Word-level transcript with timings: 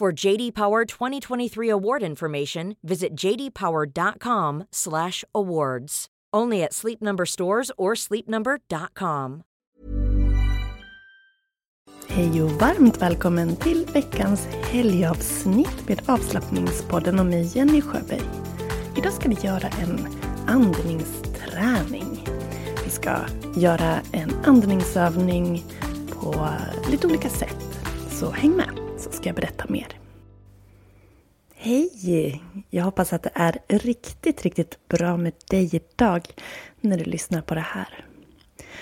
For 0.00 0.24
JD 0.24 0.54
Power 0.54 0.84
2023 0.84 1.70
award 1.70 2.02
information, 2.02 2.76
visit 2.82 3.16
jdpower.com/awards. 3.16 6.06
Only 6.36 6.62
at 6.62 6.74
Sleep 6.74 7.00
Number 7.00 7.24
stores 7.24 7.72
or 7.78 7.94
sleepnumber.com. 7.94 9.42
Hej 12.08 12.42
och 12.42 12.50
varmt 12.50 13.02
välkommen 13.02 13.56
till 13.56 13.86
veckans 13.92 14.46
helgavsnitt 14.46 15.88
med 15.88 16.02
avslappningspodden 16.06 17.18
och 17.18 17.26
mig 17.26 17.50
Jenny 17.54 17.80
Sjöberg. 17.80 18.22
Idag 18.96 19.12
ska 19.12 19.28
vi 19.28 19.34
göra 19.34 19.68
en 19.68 20.06
andningsträning. 20.46 22.28
Vi 22.84 22.90
ska 22.90 23.16
göra 23.54 24.00
en 24.12 24.30
andningsövning 24.44 25.64
på 26.10 26.48
lite 26.90 27.06
olika 27.06 27.28
sätt. 27.28 27.80
Så 28.10 28.30
häng 28.30 28.56
med 28.56 28.85
så 29.06 29.12
ska 29.12 29.28
jag 29.28 29.36
berätta 29.36 29.64
mer. 29.68 29.86
Hej! 31.54 32.42
Jag 32.70 32.84
hoppas 32.84 33.12
att 33.12 33.22
det 33.22 33.30
är 33.34 33.58
riktigt, 33.68 34.42
riktigt 34.42 34.88
bra 34.88 35.16
med 35.16 35.32
dig 35.50 35.70
idag 35.76 36.28
när 36.80 36.98
du 36.98 37.04
lyssnar 37.04 37.42
på 37.42 37.54
det 37.54 37.60
här. 37.60 38.04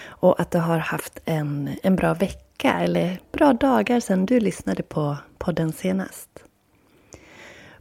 Och 0.04 0.40
att 0.40 0.50
du 0.50 0.58
har 0.58 0.78
haft 0.78 1.18
en, 1.24 1.70
en 1.82 1.96
bra 1.96 2.14
vecka 2.14 2.72
eller 2.80 3.20
bra 3.32 3.52
dagar 3.52 4.00
sedan 4.00 4.26
du 4.26 4.40
lyssnade 4.40 4.82
på 4.82 5.16
podden 5.38 5.72
senast. 5.72 6.44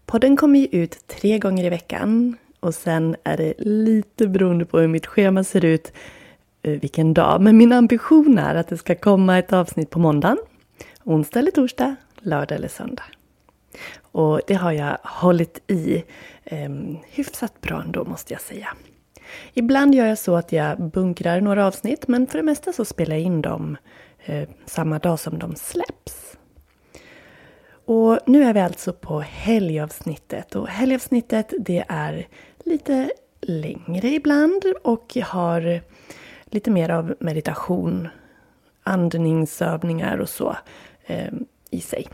Podden 0.05 0.37
kommer 0.37 0.59
ju 0.59 0.65
ut 0.65 1.07
tre 1.07 1.39
gånger 1.39 1.63
i 1.63 1.69
veckan 1.69 2.37
och 2.59 2.75
sen 2.75 3.15
är 3.23 3.37
det 3.37 3.53
lite 3.57 4.27
beroende 4.27 4.65
på 4.65 4.79
hur 4.79 4.87
mitt 4.87 5.05
schema 5.05 5.43
ser 5.43 5.65
ut 5.65 5.93
eh, 6.61 6.79
vilken 6.79 7.13
dag. 7.13 7.41
Men 7.41 7.57
min 7.57 7.71
ambition 7.71 8.37
är 8.37 8.55
att 8.55 8.67
det 8.67 8.77
ska 8.77 8.95
komma 8.95 9.39
ett 9.39 9.53
avsnitt 9.53 9.89
på 9.89 9.99
måndagen, 9.99 10.37
onsdag 11.03 11.39
eller 11.39 11.51
torsdag, 11.51 11.95
lördag 12.23 12.55
eller 12.55 12.67
söndag. 12.67 13.03
Och 14.01 14.41
det 14.47 14.53
har 14.53 14.71
jag 14.71 14.97
hållit 15.03 15.71
i 15.71 16.03
eh, 16.43 16.69
hyfsat 17.09 17.61
bra 17.61 17.81
ändå 17.81 18.05
måste 18.05 18.33
jag 18.33 18.41
säga. 18.41 18.67
Ibland 19.53 19.95
gör 19.95 20.05
jag 20.05 20.17
så 20.17 20.35
att 20.35 20.51
jag 20.51 20.81
bunkrar 20.81 21.41
några 21.41 21.67
avsnitt 21.67 22.07
men 22.07 22.27
för 22.27 22.37
det 22.37 22.43
mesta 22.43 22.73
så 22.73 22.85
spelar 22.85 23.15
jag 23.15 23.23
in 23.23 23.41
dem 23.41 23.77
eh, 24.25 24.49
samma 24.65 24.99
dag 24.99 25.19
som 25.19 25.39
de 25.39 25.55
släpps. 25.55 26.37
Och 27.85 28.19
nu 28.25 28.43
är 28.43 28.53
vi 28.53 28.59
alltså 28.59 28.93
på 28.93 29.19
helgavsnittet 29.19 30.55
och 30.55 30.67
helgavsnittet 30.67 31.53
det 31.59 31.85
är 31.87 32.27
lite 32.65 33.11
längre 33.41 34.07
ibland 34.07 34.63
och 34.83 35.17
har 35.23 35.81
lite 36.45 36.71
mer 36.71 36.89
av 36.89 37.15
meditation, 37.19 38.07
andningsövningar 38.83 40.17
och 40.17 40.29
så 40.29 40.57
eh, 41.05 41.33
i 41.73 41.81
sig. 41.81 42.07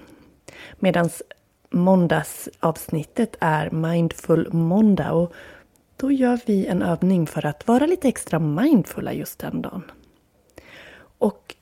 Medan 0.79 1.09
måndagsavsnittet 1.69 3.37
är 3.39 3.69
Mindful 3.69 4.53
måndag 4.53 5.11
och 5.11 5.33
då 5.97 6.11
gör 6.11 6.39
vi 6.45 6.65
en 6.65 6.81
övning 6.81 7.27
för 7.27 7.45
att 7.45 7.67
vara 7.67 7.85
lite 7.85 8.07
extra 8.07 8.39
mindfulla 8.39 9.13
just 9.13 9.39
den 9.39 9.61
dagen. 9.61 9.91
Och 11.17 11.55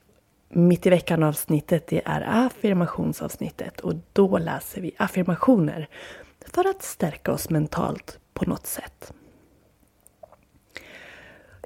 mitt 0.49 0.85
i 0.85 0.89
veckan 0.89 1.23
avsnittet 1.23 1.87
det 1.87 2.01
är 2.05 2.45
affirmationsavsnittet 2.45 3.79
och 3.79 3.93
då 4.13 4.37
läser 4.37 4.81
vi 4.81 4.91
affirmationer 4.97 5.89
för 6.45 6.69
att 6.69 6.83
stärka 6.83 7.31
oss 7.31 7.49
mentalt 7.49 8.19
på 8.33 8.45
något 8.45 8.67
sätt. 8.67 9.13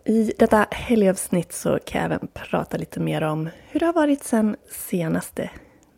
I 0.06 0.34
detta 0.40 0.68
helgavsnitt 0.72 1.54
så 1.54 1.80
kan 1.86 2.02
jag 2.02 2.06
även 2.06 2.28
prata 2.34 2.78
lite 2.78 3.00
mer 3.00 3.22
om 3.22 3.50
hur 3.68 3.80
det 3.80 3.86
har 3.86 3.94
varit 3.94 4.24
sen 4.24 4.56
senaste 4.72 5.50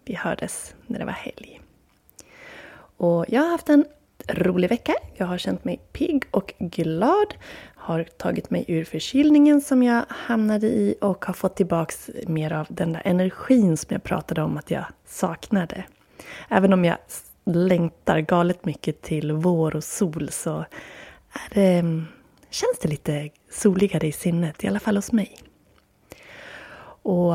vi 0.05 0.15
hördes 0.15 0.75
när 0.87 0.99
det 0.99 1.05
var 1.05 1.11
helg. 1.11 1.61
Och 2.97 3.25
jag 3.27 3.41
har 3.41 3.49
haft 3.49 3.69
en 3.69 3.85
rolig 4.27 4.69
vecka. 4.69 4.93
Jag 5.15 5.25
har 5.25 5.37
känt 5.37 5.65
mig 5.65 5.81
pigg 5.93 6.23
och 6.31 6.53
glad. 6.59 7.33
Har 7.75 8.03
tagit 8.03 8.49
mig 8.49 8.65
ur 8.67 8.83
förkylningen 8.83 9.61
som 9.61 9.83
jag 9.83 10.05
hamnade 10.09 10.67
i 10.67 10.95
och 11.01 11.25
har 11.25 11.33
fått 11.33 11.55
tillbaks 11.55 12.09
mer 12.27 12.53
av 12.53 12.67
den 12.69 12.93
där 12.93 13.01
energin 13.05 13.77
som 13.77 13.87
jag 13.89 14.03
pratade 14.03 14.41
om 14.41 14.57
att 14.57 14.71
jag 14.71 14.85
saknade. 15.05 15.83
Även 16.49 16.73
om 16.73 16.85
jag 16.85 16.97
längtar 17.45 18.19
galet 18.19 18.65
mycket 18.65 19.01
till 19.01 19.31
vår 19.31 19.75
och 19.75 19.83
sol 19.83 20.29
så 20.31 20.65
är 21.29 21.53
det, 21.53 21.73
mm, 21.73 22.05
känns 22.49 22.79
det 22.81 22.89
lite 22.89 23.29
soligare 23.51 24.07
i 24.07 24.11
sinnet, 24.11 24.63
i 24.63 24.67
alla 24.67 24.79
fall 24.79 24.95
hos 24.95 25.11
mig. 25.11 25.37
Och 27.03 27.33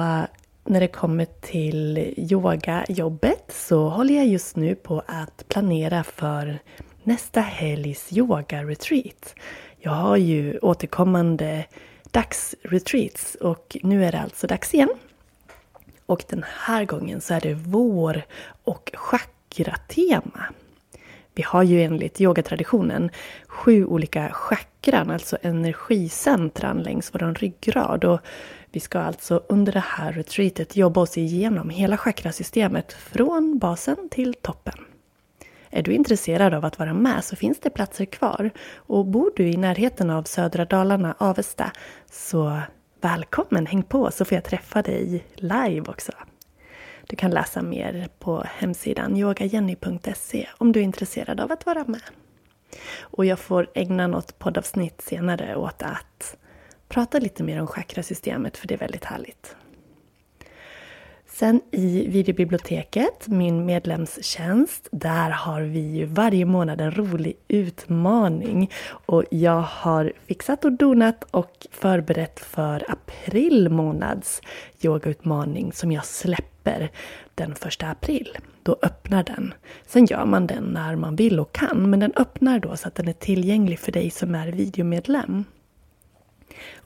när 0.68 0.80
det 0.80 0.88
kommer 0.88 1.24
till 1.24 2.14
yogajobbet 2.16 3.44
så 3.48 3.88
håller 3.88 4.14
jag 4.14 4.26
just 4.26 4.56
nu 4.56 4.74
på 4.74 5.02
att 5.06 5.44
planera 5.48 6.04
för 6.04 6.58
nästa 7.02 7.40
helgs 7.40 8.12
yoga-retreat. 8.12 9.34
Jag 9.78 9.90
har 9.90 10.16
ju 10.16 10.58
återkommande 10.58 11.64
dagsretreats 12.10 13.34
och 13.34 13.76
nu 13.82 14.04
är 14.04 14.12
det 14.12 14.20
alltså 14.20 14.46
dags 14.46 14.74
igen. 14.74 14.90
Och 16.06 16.24
den 16.28 16.44
här 16.48 16.84
gången 16.84 17.20
så 17.20 17.34
är 17.34 17.40
det 17.40 17.54
vår 17.54 18.22
och 18.64 18.90
chakratema. 18.94 20.44
Vi 21.34 21.42
har 21.42 21.62
ju 21.62 21.82
enligt 21.82 22.20
yogatraditionen 22.20 23.10
sju 23.46 23.84
olika 23.84 24.30
chakran, 24.32 25.10
alltså 25.10 25.38
energicentran 25.42 26.82
längs 26.82 27.14
vår 27.14 27.34
ryggrad. 27.34 28.04
Och 28.04 28.20
vi 28.72 28.80
ska 28.80 28.98
alltså 28.98 29.42
under 29.48 29.72
det 29.72 29.84
här 29.86 30.12
retreatet 30.12 30.76
jobba 30.76 31.00
oss 31.00 31.18
igenom 31.18 31.70
hela 31.70 31.96
chakrasystemet 31.96 32.92
från 32.92 33.58
basen 33.58 34.08
till 34.10 34.34
toppen. 34.34 34.74
Är 35.70 35.82
du 35.82 35.92
intresserad 35.92 36.54
av 36.54 36.64
att 36.64 36.78
vara 36.78 36.94
med 36.94 37.24
så 37.24 37.36
finns 37.36 37.60
det 37.60 37.70
platser 37.70 38.04
kvar. 38.04 38.50
Och 38.74 39.06
bor 39.06 39.32
du 39.36 39.48
i 39.48 39.56
närheten 39.56 40.10
av 40.10 40.22
södra 40.22 40.64
Dalarna, 40.64 41.14
Avesta, 41.18 41.72
så 42.10 42.60
välkommen, 43.00 43.66
häng 43.66 43.82
på 43.82 44.10
så 44.10 44.24
får 44.24 44.34
jag 44.34 44.44
träffa 44.44 44.82
dig 44.82 45.24
live 45.34 45.84
också. 45.88 46.12
Du 47.06 47.16
kan 47.16 47.30
läsa 47.30 47.62
mer 47.62 48.08
på 48.18 48.44
hemsidan 48.46 49.16
yogajenny.se 49.16 50.48
om 50.58 50.72
du 50.72 50.80
är 50.80 50.84
intresserad 50.84 51.40
av 51.40 51.52
att 51.52 51.66
vara 51.66 51.84
med. 51.84 52.02
Och 53.00 53.24
jag 53.24 53.38
får 53.38 53.70
ägna 53.74 54.06
något 54.06 54.38
poddavsnitt 54.38 55.00
senare 55.00 55.56
åt 55.56 55.82
att 55.82 56.36
prata 56.88 57.18
lite 57.18 57.42
mer 57.42 57.60
om 57.60 57.66
chakrasystemet 57.66 58.56
för 58.56 58.68
det 58.68 58.74
är 58.74 58.78
väldigt 58.78 59.04
härligt. 59.04 59.56
Sen 61.38 61.60
i 61.70 62.08
videobiblioteket, 62.08 63.28
min 63.28 63.66
medlemstjänst, 63.66 64.88
där 64.92 65.30
har 65.30 65.60
vi 65.62 65.80
ju 65.80 66.04
varje 66.04 66.44
månad 66.44 66.80
en 66.80 66.90
rolig 66.90 67.36
utmaning. 67.48 68.70
Och 68.88 69.24
jag 69.30 69.60
har 69.60 70.12
fixat 70.26 70.64
och 70.64 70.72
donat 70.72 71.24
och 71.30 71.66
förberett 71.70 72.40
för 72.40 72.90
april 72.90 73.68
månads 73.68 74.42
yogautmaning 74.82 75.72
som 75.72 75.92
jag 75.92 76.04
släpper 76.04 76.90
den 77.34 77.54
första 77.54 77.86
april. 77.86 78.38
Då 78.62 78.76
öppnar 78.82 79.24
den. 79.24 79.54
Sen 79.86 80.06
gör 80.06 80.26
man 80.26 80.46
den 80.46 80.64
när 80.64 80.96
man 80.96 81.16
vill 81.16 81.40
och 81.40 81.52
kan, 81.52 81.90
men 81.90 82.00
den 82.00 82.12
öppnar 82.16 82.58
då 82.58 82.76
så 82.76 82.88
att 82.88 82.94
den 82.94 83.08
är 83.08 83.12
tillgänglig 83.12 83.78
för 83.78 83.92
dig 83.92 84.10
som 84.10 84.34
är 84.34 84.52
videomedlem. 84.52 85.44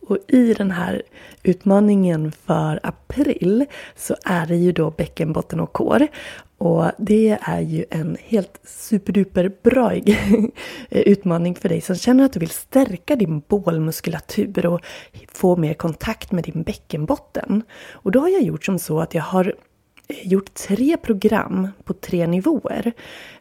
Och 0.08 0.18
i 0.28 0.54
den 0.54 0.70
här 0.70 1.02
utmaningen 1.42 2.32
för 2.32 2.80
april 2.82 3.64
så 3.96 4.16
är 4.24 4.46
det 4.46 4.56
ju 4.56 4.72
då 4.72 4.90
bäckenbotten 4.90 5.60
och 5.60 5.72
kår. 5.72 6.08
Och 6.58 6.90
det 6.98 7.38
är 7.42 7.60
ju 7.60 7.84
en 7.90 8.16
helt 8.20 8.60
superduper 8.64 9.52
bra 9.62 9.92
utmaning 10.90 11.54
för 11.54 11.68
dig 11.68 11.80
som 11.80 11.96
känner 11.96 12.24
att 12.24 12.32
du 12.32 12.40
vill 12.40 12.50
stärka 12.50 13.16
din 13.16 13.42
bålmuskulatur 13.48 14.66
och 14.66 14.80
få 15.32 15.56
mer 15.56 15.74
kontakt 15.74 16.32
med 16.32 16.44
din 16.44 16.62
bäckenbotten. 16.62 17.62
Och 17.92 18.10
då 18.12 18.20
har 18.20 18.28
jag 18.28 18.42
gjort 18.42 18.64
som 18.64 18.78
så 18.78 19.00
att 19.00 19.14
jag 19.14 19.22
har 19.22 19.54
eh, 20.08 20.28
gjort 20.28 20.54
tre 20.54 20.96
program 20.96 21.68
på 21.84 21.92
tre 21.92 22.26
nivåer. 22.26 22.92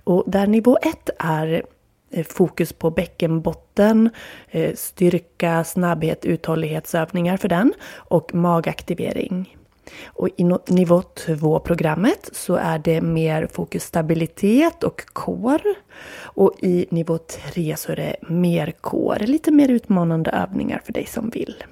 Och 0.03 0.23
där 0.27 0.47
nivå 0.47 0.77
ett 0.81 1.09
är 1.19 1.63
Eh, 2.11 2.25
fokus 2.25 2.73
på 2.73 2.89
bäckenbotten, 2.89 4.09
eh, 4.49 4.73
styrka, 4.75 5.63
snabbhet, 5.63 6.25
uthållighetsövningar 6.25 7.37
för 7.37 7.47
den 7.47 7.73
och 7.95 8.35
magaktivering. 8.35 9.57
Och 10.05 10.29
i 10.37 10.43
nivå 10.67 11.01
2-programmet 11.15 12.29
så 12.31 12.55
är 12.55 12.79
det 12.79 13.01
mer 13.01 13.47
fokus 13.51 13.83
stabilitet 13.83 14.83
och 14.83 15.01
core. 15.13 15.75
Och 16.23 16.53
i 16.59 16.85
nivå 16.89 17.17
3 17.17 17.75
så 17.77 17.91
är 17.91 17.95
det 17.95 18.15
mer 18.29 18.71
core, 18.81 19.25
lite 19.25 19.51
mer 19.51 19.69
utmanande 19.69 20.31
övningar 20.31 20.81
för 20.85 20.93
dig 20.93 21.05
som 21.05 21.29
vill. 21.29 21.63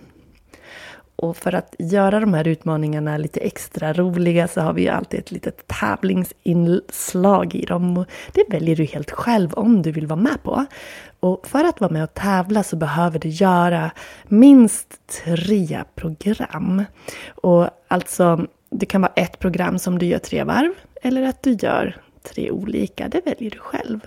Och 1.21 1.37
för 1.37 1.55
att 1.55 1.75
göra 1.79 2.19
de 2.19 2.33
här 2.33 2.47
utmaningarna 2.47 3.17
lite 3.17 3.39
extra 3.39 3.93
roliga 3.93 4.47
så 4.47 4.61
har 4.61 4.73
vi 4.73 4.81
ju 4.81 4.89
alltid 4.89 5.19
ett 5.19 5.31
litet 5.31 5.67
tävlingsinslag 5.67 7.55
i 7.55 7.65
dem. 7.65 7.97
Och 7.97 8.05
det 8.33 8.43
väljer 8.49 8.75
du 8.75 8.85
helt 8.85 9.11
själv 9.11 9.53
om 9.53 9.81
du 9.81 9.91
vill 9.91 10.07
vara 10.07 10.19
med 10.19 10.43
på. 10.43 10.65
Och 11.19 11.47
för 11.47 11.63
att 11.63 11.79
vara 11.79 11.91
med 11.91 12.03
och 12.03 12.13
tävla 12.13 12.63
så 12.63 12.75
behöver 12.75 13.19
du 13.19 13.29
göra 13.29 13.91
minst 14.27 15.13
tre 15.25 15.83
program. 15.95 16.83
Och 17.29 17.69
alltså, 17.87 18.45
det 18.69 18.85
kan 18.85 19.01
vara 19.01 19.13
ett 19.15 19.39
program 19.39 19.79
som 19.79 19.99
du 19.99 20.05
gör 20.05 20.19
tre 20.19 20.43
varv 20.43 20.73
eller 21.01 21.23
att 21.23 21.43
du 21.43 21.51
gör 21.51 21.97
tre 22.23 22.51
olika. 22.51 23.07
Det 23.07 23.21
väljer 23.25 23.51
du 23.51 23.59
själv. 23.59 23.99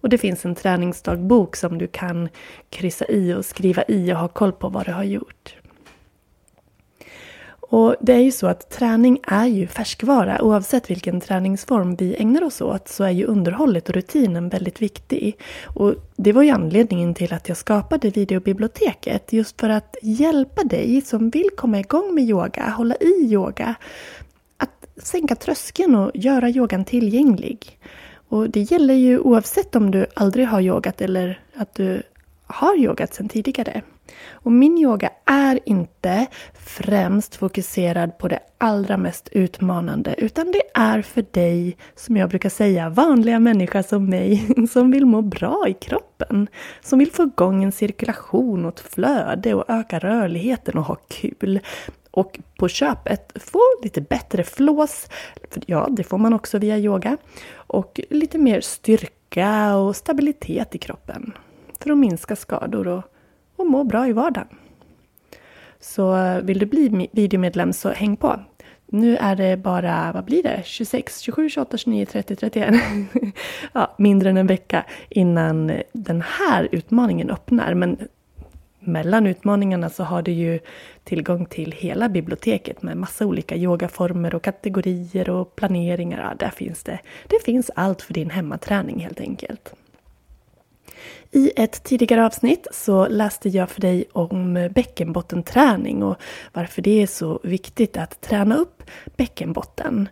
Och 0.00 0.08
det 0.08 0.18
finns 0.18 0.44
en 0.44 0.54
träningsdagbok 0.54 1.56
som 1.56 1.78
du 1.78 1.86
kan 1.86 2.28
kryssa 2.70 3.04
i 3.08 3.34
och 3.34 3.44
skriva 3.44 3.82
i 3.88 4.12
och 4.12 4.18
ha 4.18 4.28
koll 4.28 4.52
på 4.52 4.68
vad 4.68 4.86
du 4.86 4.92
har 4.92 5.04
gjort. 5.04 5.59
Och 7.70 7.96
det 8.00 8.12
är 8.12 8.18
ju 8.18 8.32
så 8.32 8.46
att 8.46 8.70
träning 8.70 9.18
är 9.22 9.46
ju 9.46 9.66
färskvara. 9.66 10.42
Oavsett 10.42 10.90
vilken 10.90 11.20
träningsform 11.20 11.96
vi 11.96 12.16
ägnar 12.16 12.42
oss 12.42 12.60
åt 12.60 12.88
så 12.88 13.04
är 13.04 13.10
ju 13.10 13.24
underhållet 13.24 13.88
och 13.88 13.94
rutinen 13.94 14.48
väldigt 14.48 14.82
viktig. 14.82 15.36
Och 15.74 15.94
det 16.16 16.32
var 16.32 16.42
ju 16.42 16.50
anledningen 16.50 17.14
till 17.14 17.34
att 17.34 17.48
jag 17.48 17.56
skapade 17.56 18.10
videobiblioteket. 18.10 19.32
Just 19.32 19.60
för 19.60 19.68
att 19.68 19.96
hjälpa 20.02 20.64
dig 20.64 21.00
som 21.00 21.30
vill 21.30 21.48
komma 21.56 21.80
igång 21.80 22.14
med 22.14 22.24
yoga, 22.24 22.68
hålla 22.68 22.94
i 22.94 23.32
yoga. 23.32 23.74
Att 24.56 24.86
sänka 24.96 25.36
tröskeln 25.36 25.94
och 25.94 26.10
göra 26.14 26.48
yogan 26.48 26.84
tillgänglig. 26.84 27.78
Och 28.28 28.50
det 28.50 28.60
gäller 28.60 28.94
ju 28.94 29.18
oavsett 29.18 29.76
om 29.76 29.90
du 29.90 30.06
aldrig 30.14 30.46
har 30.46 30.60
yogat 30.60 31.00
eller 31.00 31.40
att 31.56 31.74
du 31.74 32.02
har 32.46 32.76
yogat 32.78 33.14
sedan 33.14 33.28
tidigare. 33.28 33.82
Och 34.30 34.52
min 34.52 34.78
yoga 34.78 35.10
är 35.24 35.60
inte 35.64 36.26
främst 36.54 37.36
fokuserad 37.36 38.18
på 38.18 38.28
det 38.28 38.40
allra 38.58 38.96
mest 38.96 39.28
utmanande, 39.32 40.14
utan 40.18 40.52
det 40.52 40.62
är 40.74 41.02
för 41.02 41.24
dig, 41.30 41.76
som 41.94 42.16
jag 42.16 42.28
brukar 42.28 42.48
säga, 42.48 42.88
vanliga 42.88 43.38
människa 43.38 43.82
som 43.82 44.10
mig, 44.10 44.48
som 44.70 44.90
vill 44.90 45.06
må 45.06 45.22
bra 45.22 45.64
i 45.68 45.74
kroppen. 45.74 46.48
Som 46.80 46.98
vill 46.98 47.12
få 47.12 47.22
igång 47.22 47.64
en 47.64 47.72
cirkulation 47.72 48.64
och 48.64 48.74
ett 48.74 48.80
flöde 48.80 49.54
och 49.54 49.64
öka 49.68 49.98
rörligheten 49.98 50.78
och 50.78 50.84
ha 50.84 50.96
kul. 51.08 51.60
Och 52.10 52.38
på 52.58 52.68
köpet 52.68 53.32
få 53.36 53.60
lite 53.82 54.00
bättre 54.00 54.44
flås, 54.44 55.08
för 55.50 55.62
ja, 55.66 55.88
det 55.90 56.04
får 56.04 56.18
man 56.18 56.32
också 56.32 56.58
via 56.58 56.78
yoga. 56.78 57.16
Och 57.54 58.00
lite 58.10 58.38
mer 58.38 58.60
styrka 58.60 59.76
och 59.76 59.96
stabilitet 59.96 60.74
i 60.74 60.78
kroppen. 60.78 61.32
För 61.80 61.90
att 61.90 61.98
minska 61.98 62.36
skador 62.36 62.88
och 62.88 63.02
och 63.60 63.66
må 63.66 63.84
bra 63.84 64.08
i 64.08 64.12
vardagen. 64.12 64.48
Så 65.80 66.16
eh, 66.16 66.40
vill 66.40 66.58
du 66.58 66.66
bli 66.66 67.08
videomedlem 67.12 67.72
så 67.72 67.88
häng 67.88 68.16
på. 68.16 68.40
Nu 68.86 69.16
är 69.16 69.36
det 69.36 69.56
bara, 69.56 70.12
vad 70.12 70.24
blir 70.24 70.42
det, 70.42 70.62
26, 70.64 71.20
27, 71.20 71.48
28, 71.48 71.76
29, 71.76 72.06
30, 72.06 72.36
31. 72.36 72.74
ja, 73.72 73.94
mindre 73.98 74.30
än 74.30 74.36
en 74.36 74.46
vecka 74.46 74.84
innan 75.08 75.72
den 75.92 76.22
här 76.22 76.68
utmaningen 76.72 77.30
öppnar. 77.30 77.74
Men 77.74 77.98
mellan 78.80 79.26
utmaningarna 79.26 79.90
så 79.90 80.04
har 80.04 80.22
du 80.22 80.32
ju 80.32 80.58
tillgång 81.04 81.46
till 81.46 81.72
hela 81.72 82.08
biblioteket 82.08 82.82
med 82.82 82.96
massa 82.96 83.26
olika 83.26 83.56
yogaformer 83.56 84.34
och 84.34 84.42
kategorier 84.42 85.30
och 85.30 85.56
planeringar. 85.56 86.20
Ja, 86.20 86.34
där 86.46 86.50
finns 86.50 86.82
det. 86.82 86.98
Det 87.26 87.44
finns 87.44 87.70
allt 87.74 88.02
för 88.02 88.14
din 88.14 88.30
hemmaträning 88.30 89.00
helt 89.00 89.20
enkelt. 89.20 89.74
I 91.30 91.52
ett 91.56 91.84
tidigare 91.84 92.26
avsnitt 92.26 92.66
så 92.72 93.08
läste 93.08 93.48
jag 93.48 93.70
för 93.70 93.80
dig 93.80 94.04
om 94.12 94.68
bäckenbottenträning 94.74 96.02
och 96.02 96.16
varför 96.52 96.82
det 96.82 97.02
är 97.02 97.06
så 97.06 97.40
viktigt 97.42 97.96
att 97.96 98.20
träna 98.20 98.56
upp 98.56 98.82
bäckenbotten. 99.16 100.08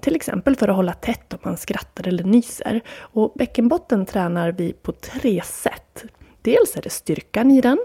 Till 0.00 0.16
exempel 0.16 0.56
för 0.56 0.68
att 0.68 0.76
hålla 0.76 0.92
tätt 0.92 1.32
om 1.32 1.38
man 1.42 1.56
skrattar 1.56 2.08
eller 2.08 2.24
nyser. 2.24 2.80
Och 2.98 3.32
bäckenbotten 3.34 4.06
tränar 4.06 4.52
vi 4.52 4.72
på 4.72 4.92
tre 4.92 5.42
sätt. 5.44 6.04
Dels 6.42 6.76
är 6.76 6.82
det 6.82 6.90
styrkan 6.90 7.50
i 7.50 7.60
den, 7.60 7.78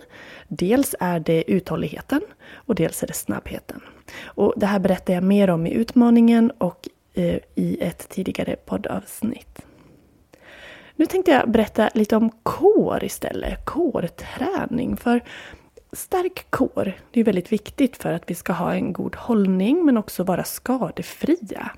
dels 0.48 0.95
är 1.00 1.19
det 1.19 1.51
uthålligheten 1.51 2.21
och 2.53 2.75
dels 2.75 3.03
är 3.03 3.07
det 3.07 3.13
snabbheten. 3.13 3.81
Och 4.24 4.53
det 4.57 4.65
här 4.65 4.80
berättar 4.80 5.13
jag 5.13 5.24
mer 5.24 5.50
om 5.50 5.68
i 5.68 5.71
utmaningen 5.71 6.51
och 6.51 6.89
eh, 7.13 7.39
i 7.56 7.77
ett 7.81 8.09
tidigare 8.09 8.56
poddavsnitt. 8.56 9.65
Nu 10.95 11.06
tänkte 11.06 11.31
jag 11.31 11.51
berätta 11.51 11.89
lite 11.94 12.15
om 12.15 12.30
kår 12.44 13.03
istället, 13.03 13.65
kårträning. 13.65 14.97
För 14.97 15.24
stark 15.92 16.47
kår, 16.50 16.94
det 17.12 17.19
är 17.19 17.24
väldigt 17.24 17.51
viktigt 17.51 17.97
för 17.97 18.13
att 18.13 18.24
vi 18.27 18.36
ska 18.36 18.53
ha 18.53 18.74
en 18.74 18.94
god 18.94 19.15
hållning 19.15 19.86
men 19.86 19.97
också 19.97 20.24
vara 20.24 20.44
skadefria. 20.44 21.71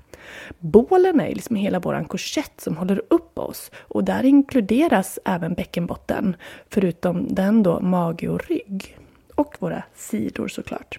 Bålen 0.58 1.20
är 1.20 1.34
liksom 1.34 1.56
hela 1.56 1.80
vår 1.80 2.04
korsett 2.04 2.60
som 2.60 2.76
håller 2.76 3.02
upp 3.10 3.38
oss 3.38 3.70
och 3.80 4.04
där 4.04 4.24
inkluderas 4.24 5.18
även 5.24 5.54
bäckenbotten, 5.54 6.36
förutom 6.70 7.34
den 7.34 7.62
då 7.62 7.80
mage 7.80 8.28
och 8.28 8.48
rygg. 8.48 8.98
Och 9.34 9.56
våra 9.58 9.82
sidor 9.94 10.48
såklart. 10.48 10.98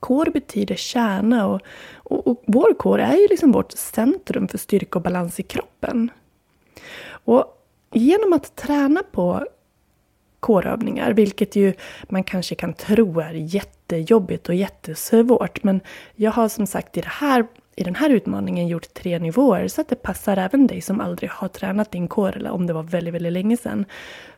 Kår 0.00 0.26
betyder 0.26 0.74
kärna 0.74 1.46
och, 1.46 1.60
och, 1.94 2.26
och 2.26 2.42
vår 2.46 2.74
kår 2.74 2.98
är 2.98 3.16
ju 3.16 3.28
liksom 3.30 3.52
vårt 3.52 3.72
centrum 3.72 4.48
för 4.48 4.58
styrka 4.58 4.98
och 4.98 5.02
balans 5.02 5.40
i 5.40 5.42
kroppen. 5.42 6.10
Och 7.08 7.44
genom 7.92 8.32
att 8.32 8.56
träna 8.56 9.02
på 9.12 9.46
kårövningar, 10.44 11.12
vilket 11.12 11.56
ju 11.56 11.72
man 12.08 12.24
kanske 12.24 12.54
kan 12.54 12.72
tro 12.72 13.20
är 13.20 13.32
jättejobbigt 13.32 14.48
och 14.48 14.54
jättesvårt. 14.54 15.62
Men 15.62 15.80
jag 16.14 16.30
har 16.30 16.48
som 16.48 16.66
sagt 16.66 16.96
i, 16.96 17.00
det 17.00 17.08
här, 17.08 17.46
i 17.76 17.84
den 17.84 17.94
här 17.94 18.10
utmaningen 18.10 18.68
gjort 18.68 18.94
tre 18.94 19.18
nivåer 19.18 19.68
så 19.68 19.80
att 19.80 19.88
det 19.88 20.02
passar 20.02 20.36
även 20.36 20.66
dig 20.66 20.80
som 20.80 21.00
aldrig 21.00 21.30
har 21.30 21.48
tränat 21.48 21.90
din 21.90 22.08
kår 22.08 22.36
eller 22.36 22.50
om 22.50 22.66
det 22.66 22.72
var 22.72 22.82
väldigt, 22.82 23.14
väldigt 23.14 23.32
länge 23.32 23.56
sedan. 23.56 23.84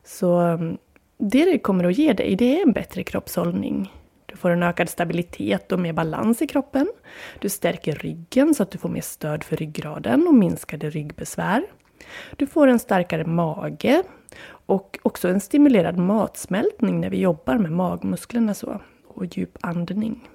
Så 0.05 0.39
mm, 0.39 0.79
det 1.19 1.45
det 1.45 1.59
kommer 1.59 1.85
att 1.85 1.99
ge 1.99 2.13
dig, 2.13 2.37
det 2.37 2.59
är 2.59 2.63
en 2.63 2.73
bättre 2.73 3.03
kroppshållning. 3.03 3.93
Du 4.27 4.37
får 4.37 4.51
en 4.51 4.63
ökad 4.63 4.89
stabilitet 4.89 5.73
och 5.73 5.79
mer 5.79 5.93
balans 5.93 6.43
i 6.43 6.47
kroppen. 6.47 6.89
Du 7.41 7.49
stärker 7.49 7.95
ryggen 7.95 8.55
så 8.55 8.63
att 8.63 8.71
du 8.71 8.79
får 8.79 8.89
mer 8.89 9.01
stöd 9.01 9.45
för 9.45 9.57
ryggraden 9.57 10.27
och 10.27 10.35
minskade 10.35 10.91
ryggbesvär. 10.91 11.63
Du 12.37 12.47
får 12.47 12.67
en 12.67 12.79
starkare 12.79 13.25
mage 13.25 14.03
och 14.49 14.99
också 15.03 15.29
en 15.29 15.41
stimulerad 15.41 15.99
matsmältning 15.99 17.01
när 17.01 17.11
vi 17.11 17.21
jobbar 17.21 17.59
med 17.59 17.73
magmusklerna 17.73 18.55
så, 18.55 18.81
och 19.07 19.25
djup 19.37 19.59
andning. 19.61 20.29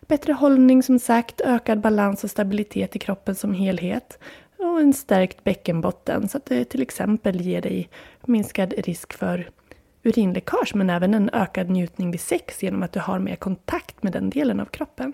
Bättre 0.00 0.32
hållning 0.32 0.82
som 0.82 0.98
sagt, 0.98 1.40
ökad 1.40 1.80
balans 1.80 2.24
och 2.24 2.30
stabilitet 2.30 2.96
i 2.96 2.98
kroppen 2.98 3.34
som 3.34 3.54
helhet 3.54 4.18
och 4.56 4.80
en 4.80 4.92
stärkt 4.92 5.44
bäckenbotten 5.44 6.28
så 6.28 6.38
att 6.38 6.46
det 6.46 6.64
till 6.64 6.82
exempel 6.82 7.40
ger 7.40 7.62
dig 7.62 7.88
minskad 8.26 8.74
risk 8.76 9.12
för 9.12 9.50
urinläckage 10.02 10.74
men 10.74 10.90
även 10.90 11.14
en 11.14 11.30
ökad 11.32 11.70
njutning 11.70 12.10
vid 12.10 12.20
sex 12.20 12.62
genom 12.62 12.82
att 12.82 12.92
du 12.92 13.00
har 13.00 13.18
mer 13.18 13.36
kontakt 13.36 14.02
med 14.02 14.12
den 14.12 14.30
delen 14.30 14.60
av 14.60 14.64
kroppen. 14.66 15.12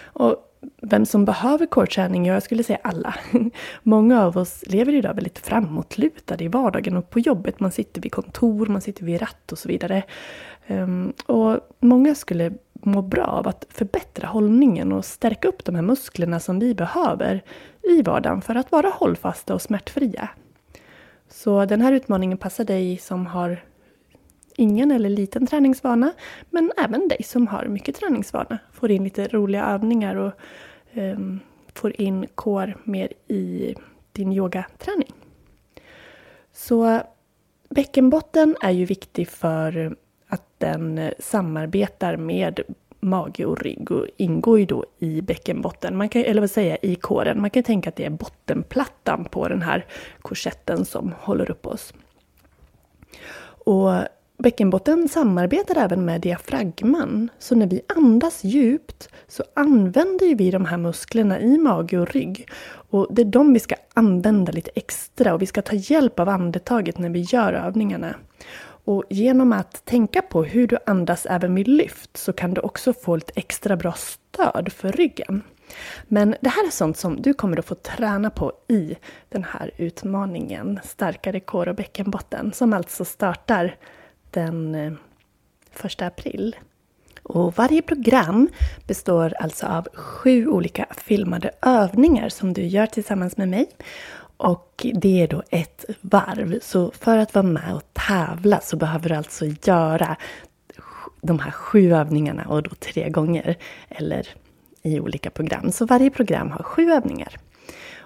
Och 0.00 0.47
vem 0.82 1.06
som 1.06 1.24
behöver 1.24 1.66
coachträning, 1.66 2.26
Jag 2.26 2.42
skulle 2.42 2.62
säga 2.62 2.78
alla. 2.82 3.14
Många 3.82 4.24
av 4.24 4.36
oss 4.36 4.64
lever 4.66 4.94
idag 4.94 5.14
väldigt 5.14 5.38
framåtlutade 5.38 6.44
i 6.44 6.48
vardagen 6.48 6.96
och 6.96 7.10
på 7.10 7.18
jobbet. 7.18 7.60
Man 7.60 7.72
sitter 7.72 8.00
vid 8.00 8.12
kontor, 8.12 8.66
man 8.66 8.80
sitter 8.80 9.04
vid 9.04 9.22
ratt 9.22 9.52
och 9.52 9.58
så 9.58 9.68
vidare. 9.68 10.02
Ehm, 10.66 11.12
och 11.26 11.60
många 11.80 12.14
skulle 12.14 12.52
må 12.72 13.02
bra 13.02 13.24
av 13.24 13.48
att 13.48 13.66
förbättra 13.70 14.28
hållningen 14.28 14.92
och 14.92 15.04
stärka 15.04 15.48
upp 15.48 15.64
de 15.64 15.74
här 15.74 15.82
musklerna 15.82 16.40
som 16.40 16.58
vi 16.58 16.74
behöver 16.74 17.42
i 17.82 18.02
vardagen 18.02 18.42
för 18.42 18.54
att 18.54 18.72
vara 18.72 18.88
hållfasta 18.88 19.54
och 19.54 19.62
smärtfria. 19.62 20.28
Så 21.28 21.64
den 21.64 21.80
här 21.80 21.92
utmaningen 21.92 22.38
passar 22.38 22.64
dig 22.64 22.98
som 22.98 23.26
har 23.26 23.64
ingen 24.58 24.90
eller 24.90 25.08
liten 25.08 25.46
träningsvana, 25.46 26.12
men 26.50 26.72
även 26.76 27.08
dig 27.08 27.22
som 27.22 27.46
har 27.46 27.64
mycket 27.64 27.94
träningsvana. 27.94 28.58
Får 28.72 28.90
in 28.90 29.04
lite 29.04 29.28
roliga 29.28 29.66
övningar 29.66 30.16
och 30.16 30.32
eh, 30.92 31.18
får 31.74 32.00
in 32.00 32.26
core 32.34 32.74
mer 32.84 33.12
i 33.28 33.74
din 34.12 34.32
yogaträning. 34.32 35.12
Så 36.52 37.00
bäckenbotten 37.68 38.56
är 38.62 38.70
ju 38.70 38.84
viktig 38.84 39.28
för 39.28 39.96
att 40.28 40.44
den 40.58 41.10
samarbetar 41.18 42.16
med 42.16 42.60
mage 43.00 43.44
och 43.44 43.60
rygg 43.60 43.90
och 43.90 44.06
ingår 44.16 44.58
ju 44.58 44.66
då 44.66 44.84
i 44.98 45.20
bäckenbotten, 45.20 45.96
man 45.96 46.08
kan, 46.08 46.22
eller 46.22 46.40
vad 46.40 46.50
säger 46.50 46.70
jag, 46.70 46.78
i 46.90 46.94
kåren. 46.94 47.40
Man 47.40 47.50
kan 47.50 47.62
tänka 47.62 47.88
att 47.88 47.96
det 47.96 48.04
är 48.04 48.10
bottenplattan 48.10 49.24
på 49.24 49.48
den 49.48 49.62
här 49.62 49.86
korsetten 50.22 50.84
som 50.84 51.14
håller 51.20 51.50
upp 51.50 51.66
oss. 51.66 51.94
Och 53.64 53.92
bäckenbotten 54.38 55.08
samarbetar 55.08 55.76
även 55.76 56.04
med 56.04 56.20
diafragman. 56.20 57.28
Så 57.38 57.54
när 57.54 57.66
vi 57.66 57.80
andas 57.96 58.44
djupt 58.44 59.08
så 59.28 59.44
använder 59.54 60.34
vi 60.34 60.50
de 60.50 60.64
här 60.64 60.76
musklerna 60.76 61.40
i 61.40 61.58
mage 61.58 61.98
och 61.98 62.12
rygg. 62.14 62.48
Och 62.90 63.06
det 63.10 63.22
är 63.22 63.26
de 63.26 63.52
vi 63.52 63.60
ska 63.60 63.74
använda 63.94 64.52
lite 64.52 64.70
extra 64.74 65.34
och 65.34 65.42
vi 65.42 65.46
ska 65.46 65.62
ta 65.62 65.74
hjälp 65.74 66.20
av 66.20 66.28
andetaget 66.28 66.98
när 66.98 67.10
vi 67.10 67.20
gör 67.20 67.52
övningarna. 67.52 68.14
Och 68.84 69.04
genom 69.10 69.52
att 69.52 69.84
tänka 69.84 70.22
på 70.22 70.44
hur 70.44 70.66
du 70.66 70.78
andas 70.86 71.26
även 71.26 71.54
vid 71.54 71.68
lyft 71.68 72.16
så 72.16 72.32
kan 72.32 72.54
du 72.54 72.60
också 72.60 72.92
få 72.92 73.16
lite 73.16 73.32
extra 73.36 73.76
bra 73.76 73.92
stöd 73.92 74.72
för 74.72 74.92
ryggen. 74.92 75.42
Men 76.08 76.36
det 76.40 76.48
här 76.48 76.66
är 76.66 76.70
sånt 76.70 76.96
som 76.96 77.22
du 77.22 77.34
kommer 77.34 77.58
att 77.58 77.66
få 77.66 77.74
träna 77.74 78.30
på 78.30 78.52
i 78.68 78.96
den 79.28 79.44
här 79.44 79.70
utmaningen 79.76 80.80
Starkare 80.84 81.40
kår 81.40 81.68
och 81.68 81.74
bäckenbotten 81.74 82.52
som 82.52 82.72
alltså 82.72 83.04
startar 83.04 83.76
den 84.30 84.74
eh, 84.74 84.92
1 85.84 86.02
april. 86.02 86.56
Och 87.22 87.56
varje 87.56 87.82
program 87.82 88.48
består 88.86 89.34
alltså 89.40 89.66
av 89.66 89.88
sju 89.94 90.48
olika 90.48 90.86
filmade 90.96 91.50
övningar 91.62 92.28
som 92.28 92.52
du 92.52 92.62
gör 92.62 92.86
tillsammans 92.86 93.36
med 93.36 93.48
mig. 93.48 93.66
Och 94.36 94.86
det 94.94 95.22
är 95.22 95.28
då 95.28 95.42
ett 95.50 95.84
varv. 96.00 96.58
Så 96.62 96.90
för 96.90 97.18
att 97.18 97.34
vara 97.34 97.46
med 97.46 97.74
och 97.74 97.92
tävla 97.92 98.60
så 98.60 98.76
behöver 98.76 99.08
du 99.08 99.14
alltså 99.14 99.44
göra 99.64 100.16
de 101.20 101.38
här 101.38 101.50
sju 101.50 101.92
övningarna 101.92 102.44
och 102.44 102.62
då 102.62 102.70
tre 102.70 103.08
gånger. 103.08 103.56
Eller 103.88 104.28
i 104.82 105.00
olika 105.00 105.30
program. 105.30 105.72
Så 105.72 105.86
varje 105.86 106.10
program 106.10 106.50
har 106.50 106.62
sju 106.62 106.90
övningar. 106.90 107.36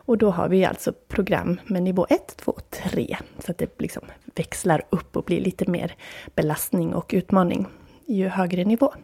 Och 0.05 0.19
då 0.19 0.31
har 0.31 0.49
vi 0.49 0.65
alltså 0.65 0.93
program 1.09 1.61
med 1.67 1.83
nivå 1.83 2.07
1, 2.11 2.37
2, 2.37 2.53
och 2.53 2.71
3. 2.71 3.17
Så 3.39 3.51
att 3.51 3.59
det 3.59 3.81
liksom 3.81 4.03
växlar 4.35 4.83
upp 4.91 5.17
och 5.17 5.25
blir 5.25 5.41
lite 5.41 5.71
mer 5.71 5.95
belastning 6.35 6.95
och 6.95 7.11
utmaning 7.15 7.67
ju 8.07 8.29
högre 8.29 8.65
nivå. 8.65 8.95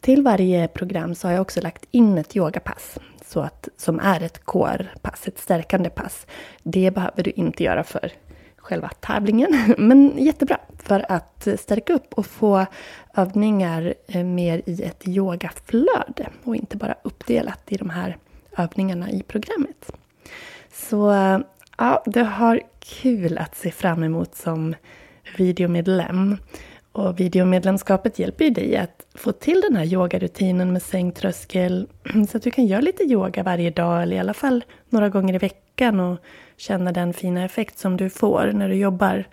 Till 0.00 0.22
varje 0.22 0.68
program 0.68 1.14
så 1.14 1.28
har 1.28 1.32
jag 1.32 1.42
också 1.42 1.60
lagt 1.60 1.84
in 1.90 2.18
ett 2.18 2.36
yogapass 2.36 2.98
så 3.26 3.40
att, 3.40 3.68
som 3.76 4.00
är 4.00 4.22
ett 4.22 4.44
core-pass, 4.44 5.28
ett 5.28 5.38
stärkande 5.38 5.90
pass. 5.90 6.26
Det 6.62 6.90
behöver 6.90 7.22
du 7.22 7.30
inte 7.30 7.64
göra 7.64 7.84
för 7.84 8.12
själva 8.56 8.88
tävlingen, 9.00 9.74
men 9.78 10.12
jättebra 10.18 10.58
för 10.78 11.12
att 11.12 11.48
stärka 11.58 11.92
upp 11.92 12.14
och 12.14 12.26
få 12.26 12.66
övningar 13.14 13.94
eh, 14.06 14.24
mer 14.24 14.62
i 14.66 14.82
ett 14.82 15.08
yogaflöde 15.08 16.28
och 16.44 16.56
inte 16.56 16.76
bara 16.76 16.94
uppdelat 17.02 17.60
i 17.68 17.76
de 17.76 17.90
här 17.90 18.16
övningarna 18.56 19.10
i 19.10 19.22
programmet. 19.22 19.92
Så 20.74 21.14
ja, 21.78 22.02
du 22.06 22.22
har 22.22 22.60
kul 22.78 23.38
att 23.38 23.56
se 23.56 23.70
fram 23.70 24.02
emot 24.02 24.34
som 24.34 24.74
videomedlem. 25.36 26.36
Och 26.92 27.20
videomedlemskapet 27.20 28.18
hjälper 28.18 28.44
ju 28.44 28.50
dig 28.50 28.76
att 28.76 29.06
få 29.14 29.32
till 29.32 29.60
den 29.60 29.76
här 29.76 29.84
yogarutinen 29.84 30.72
med 30.72 30.82
sängtröskel 30.82 31.88
så 32.28 32.36
att 32.36 32.42
du 32.42 32.50
kan 32.50 32.66
göra 32.66 32.80
lite 32.80 33.02
yoga 33.02 33.42
varje 33.42 33.70
dag 33.70 34.02
eller 34.02 34.16
i 34.16 34.18
alla 34.18 34.34
fall 34.34 34.64
några 34.88 35.08
gånger 35.08 35.34
i 35.34 35.38
veckan 35.38 36.00
och 36.00 36.18
känna 36.56 36.92
den 36.92 37.12
fina 37.12 37.44
effekt 37.44 37.78
som 37.78 37.96
du 37.96 38.10
får 38.10 38.50
när 38.54 38.68
du 38.68 38.74
jobbar 38.74 39.24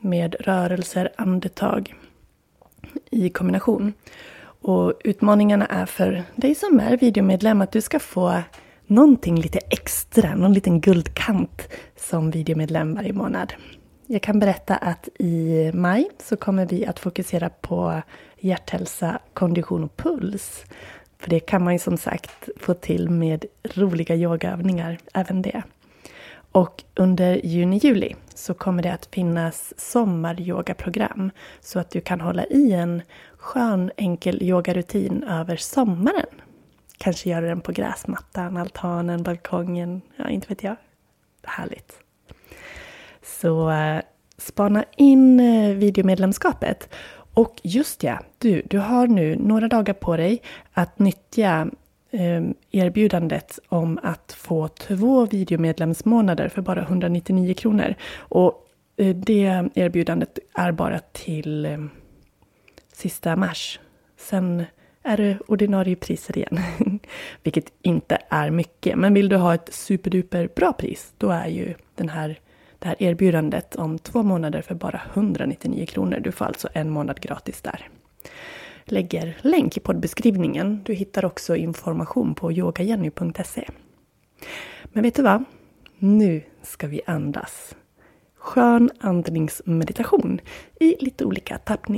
med 0.00 0.36
rörelser, 0.40 1.12
andetag 1.16 1.94
i 3.10 3.30
kombination. 3.30 3.92
Och 4.60 4.92
utmaningarna 5.04 5.66
är 5.66 5.86
för 5.86 6.22
dig 6.34 6.54
som 6.54 6.80
är 6.80 6.96
videomedlem 6.96 7.60
att 7.60 7.72
du 7.72 7.80
ska 7.80 7.98
få 7.98 8.42
någonting 8.88 9.40
lite 9.40 9.58
extra, 9.58 10.34
någon 10.34 10.52
liten 10.52 10.80
guldkant 10.80 11.68
som 11.96 12.30
videomedlem 12.30 12.94
varje 12.94 13.12
månad. 13.12 13.52
Jag 14.06 14.22
kan 14.22 14.38
berätta 14.38 14.76
att 14.76 15.08
i 15.18 15.70
maj 15.74 16.08
så 16.18 16.36
kommer 16.36 16.66
vi 16.66 16.86
att 16.86 16.98
fokusera 16.98 17.48
på 17.48 18.02
hjärthälsa, 18.40 19.18
kondition 19.34 19.84
och 19.84 19.96
puls. 19.96 20.64
För 21.18 21.30
det 21.30 21.40
kan 21.40 21.64
man 21.64 21.72
ju 21.72 21.78
som 21.78 21.96
sagt 21.96 22.48
få 22.56 22.74
till 22.74 23.10
med 23.10 23.44
roliga 23.64 24.16
yogaövningar, 24.16 24.98
även 25.14 25.42
det. 25.42 25.62
Och 26.52 26.84
under 26.94 27.46
juni-juli 27.46 28.14
så 28.34 28.54
kommer 28.54 28.82
det 28.82 28.92
att 28.92 29.06
finnas 29.06 29.74
sommaryogaprogram 29.76 31.30
så 31.60 31.78
att 31.78 31.90
du 31.90 32.00
kan 32.00 32.20
hålla 32.20 32.44
i 32.44 32.72
en 32.72 33.02
skön 33.36 33.90
enkel 33.96 34.42
yogarutin 34.42 35.22
över 35.22 35.56
sommaren. 35.56 36.26
Kanske 36.98 37.30
göra 37.30 37.46
den 37.46 37.60
på 37.60 37.72
gräsmattan, 37.72 38.56
altanen, 38.56 39.22
balkongen, 39.22 40.00
ja 40.16 40.28
inte 40.28 40.48
vet 40.48 40.62
jag. 40.62 40.76
Härligt. 41.42 42.00
Så 43.22 43.70
eh, 43.70 44.00
spana 44.38 44.84
in 44.96 45.40
eh, 45.40 45.74
videomedlemskapet. 45.74 46.94
Och 47.34 47.60
just 47.62 48.02
ja, 48.02 48.18
du, 48.38 48.62
du 48.70 48.78
har 48.78 49.06
nu 49.06 49.36
några 49.36 49.68
dagar 49.68 49.94
på 49.94 50.16
dig 50.16 50.42
att 50.72 50.98
nyttja 50.98 51.70
ehm, 52.10 52.54
erbjudandet 52.70 53.58
om 53.68 53.98
att 54.02 54.32
få 54.32 54.68
två 54.68 55.26
videomedlemsmånader 55.26 56.48
för 56.48 56.62
bara 56.62 56.82
199 56.82 57.54
kronor. 57.54 57.94
Och 58.18 58.66
eh, 58.96 59.16
det 59.16 59.68
erbjudandet 59.74 60.38
är 60.54 60.72
bara 60.72 60.98
till 60.98 61.66
ehm, 61.66 61.90
sista 62.92 63.36
mars. 63.36 63.80
Sen 64.16 64.64
är 65.08 65.16
det 65.16 65.38
ordinarie 65.46 65.96
priser 65.96 66.38
igen. 66.38 66.60
Vilket 67.42 67.72
inte 67.82 68.18
är 68.28 68.50
mycket. 68.50 68.98
Men 68.98 69.14
vill 69.14 69.28
du 69.28 69.36
ha 69.36 69.54
ett 69.54 69.74
superduper 69.74 70.48
bra 70.56 70.72
pris, 70.72 71.12
då 71.18 71.30
är 71.30 71.46
ju 71.46 71.74
den 71.94 72.08
här 72.08 72.38
det 72.78 72.88
här 72.88 73.02
erbjudandet 73.02 73.76
om 73.76 73.98
två 73.98 74.22
månader 74.22 74.62
för 74.62 74.74
bara 74.74 75.00
199 75.14 75.86
kronor. 75.86 76.20
Du 76.20 76.32
får 76.32 76.44
alltså 76.44 76.68
en 76.72 76.90
månad 76.90 77.20
gratis 77.20 77.62
där. 77.62 77.88
Lägger 78.84 79.36
länk 79.40 79.76
i 79.76 79.80
poddbeskrivningen. 79.80 80.82
Du 80.84 80.94
hittar 80.94 81.24
också 81.24 81.56
information 81.56 82.34
på 82.34 82.52
yogajenny.se. 82.52 83.68
Men 84.92 85.02
vet 85.02 85.14
du 85.14 85.22
vad? 85.22 85.44
Nu 85.98 86.42
ska 86.62 86.86
vi 86.86 87.00
andas. 87.06 87.76
Skön 88.36 88.90
andningsmeditation 89.00 90.40
i 90.80 90.96
lite 90.98 91.24
olika 91.24 91.58
tappningar. 91.58 91.97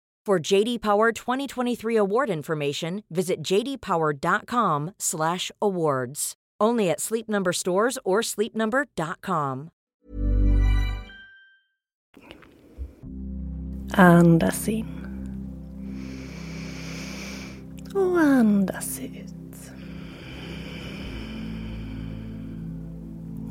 For 0.27 0.51
JD 0.51 0.81
Power 0.81 1.11
2023 1.11 1.95
award 1.95 2.29
information, 2.29 3.03
visit 3.09 3.41
jdpower.com/awards. 3.41 6.33
Only 6.61 6.91
at 6.91 6.99
Sleep 6.99 7.27
Number 7.27 7.51
stores 7.51 7.97
or 8.05 8.21
sleepnumber.com. 8.21 9.69
Andas 13.93 14.69
in. 14.69 14.87
Och 17.95 18.19
andas 18.19 18.99
ut. 18.99 19.71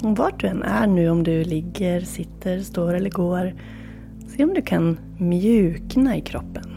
Och 0.03 0.17
vart 0.17 0.41
du 0.41 0.47
än 0.47 0.63
är 0.63 0.87
nu, 0.87 1.11
om 1.11 1.23
du 1.23 1.45
ligger, 1.45 2.01
sitter, 2.01 2.61
står 2.61 2.95
eller 2.95 3.11
går, 3.11 3.55
se 4.31 4.45
om 4.45 4.55
du 4.55 4.63
kan 4.63 4.99
mjukna 5.19 6.17
i 6.17 6.21
kroppen. 6.21 6.71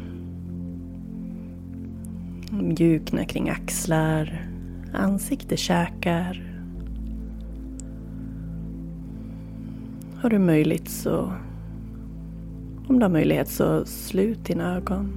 Mjukna 2.52 3.26
kring 3.26 3.50
axlar, 3.50 4.48
ansikte, 4.94 5.58
käkar. 5.58 6.44
Har 10.22 10.30
du 10.30 10.40
möjlighet 10.40 10.90
så, 10.90 11.34
om 12.88 13.00
du 13.00 13.06
har 13.06 13.10
möjlighet 13.10 13.50
så 13.50 13.86
slut 13.86 14.46
dina 14.46 14.76
ögon. 14.76 15.14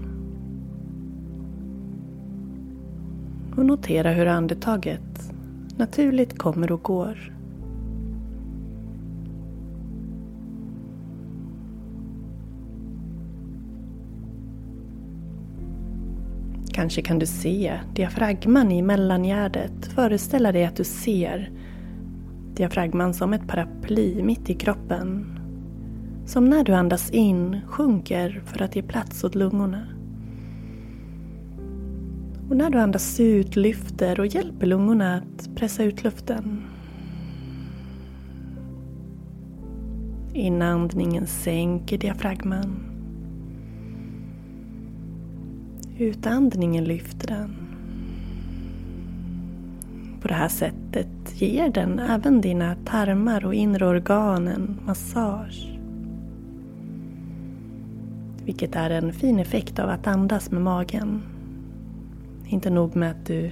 Och 3.56 3.66
notera 3.66 4.10
hur 4.10 4.26
andetaget 4.26 5.32
naturligt 5.76 6.38
kommer 6.38 6.72
och 6.72 6.82
går. 6.82 7.35
Kanske 16.76 17.02
kan 17.02 17.18
du 17.18 17.26
se 17.26 17.80
diafragman 17.94 18.72
i 18.72 18.82
mellangärdet. 18.82 19.86
Föreställa 19.86 20.52
dig 20.52 20.64
att 20.64 20.76
du 20.76 20.84
ser 20.84 21.50
diafragman 22.54 23.14
som 23.14 23.32
ett 23.32 23.48
paraply 23.48 24.22
mitt 24.22 24.50
i 24.50 24.54
kroppen. 24.54 25.38
Som 26.26 26.44
när 26.50 26.64
du 26.64 26.72
andas 26.72 27.10
in 27.10 27.60
sjunker 27.66 28.42
för 28.46 28.62
att 28.62 28.76
ge 28.76 28.82
plats 28.82 29.24
åt 29.24 29.34
lungorna. 29.34 29.86
Och 32.50 32.56
när 32.56 32.70
du 32.70 32.78
andas 32.78 33.20
ut 33.20 33.56
lyfter 33.56 34.20
och 34.20 34.26
hjälper 34.26 34.66
lungorna 34.66 35.16
att 35.16 35.56
pressa 35.56 35.84
ut 35.84 36.04
luften. 36.04 36.62
Inandningen 40.34 41.26
sänker 41.26 41.98
diafragman. 41.98 42.95
Utandningen 45.98 46.84
lyfter 46.84 47.26
den. 47.28 47.56
På 50.22 50.28
det 50.28 50.34
här 50.34 50.48
sättet 50.48 51.42
ger 51.42 51.68
den 51.70 51.98
även 51.98 52.40
dina 52.40 52.76
tarmar 52.84 53.46
och 53.46 53.54
inre 53.54 53.86
organ 53.86 54.48
en 54.48 54.80
massage. 54.86 55.78
Vilket 58.44 58.76
är 58.76 58.90
en 58.90 59.12
fin 59.12 59.38
effekt 59.38 59.78
av 59.78 59.90
att 59.90 60.06
andas 60.06 60.50
med 60.50 60.62
magen. 60.62 61.22
Inte 62.46 62.70
nog 62.70 62.96
med 62.96 63.10
att 63.10 63.26
du 63.26 63.50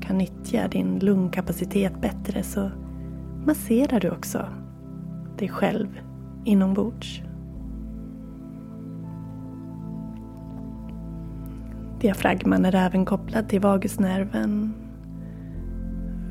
kan 0.00 0.18
nyttja 0.18 0.68
din 0.68 0.98
lungkapacitet 0.98 2.00
bättre 2.00 2.42
så 2.42 2.70
masserar 3.46 4.00
du 4.00 4.10
också 4.10 4.48
dig 5.38 5.48
själv 5.48 5.88
inombords. 6.44 7.22
Diafragman 12.02 12.64
är 12.64 12.74
även 12.74 13.04
kopplad 13.04 13.48
till 13.48 13.60
vagusnerven. 13.60 14.74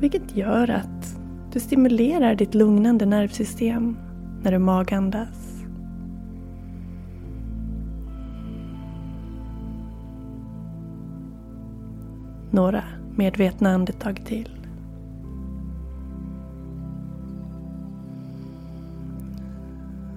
Vilket 0.00 0.36
gör 0.36 0.70
att 0.70 1.16
du 1.52 1.60
stimulerar 1.60 2.34
ditt 2.34 2.54
lugnande 2.54 3.06
nervsystem 3.06 3.96
när 4.42 4.52
du 4.52 4.58
magandas. 4.58 5.64
Några 12.50 12.84
medvetna 13.16 13.70
andetag 13.70 14.26
till. 14.26 14.50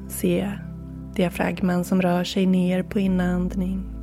Se 0.07 0.51
diafragman 1.15 1.83
som 1.83 2.01
rör 2.01 2.23
sig 2.23 2.45
ner 2.45 2.83
på 2.83 2.99
inandning 2.99 3.94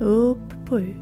upp 0.00 0.66
på 0.66 0.80
ut. 0.80 0.96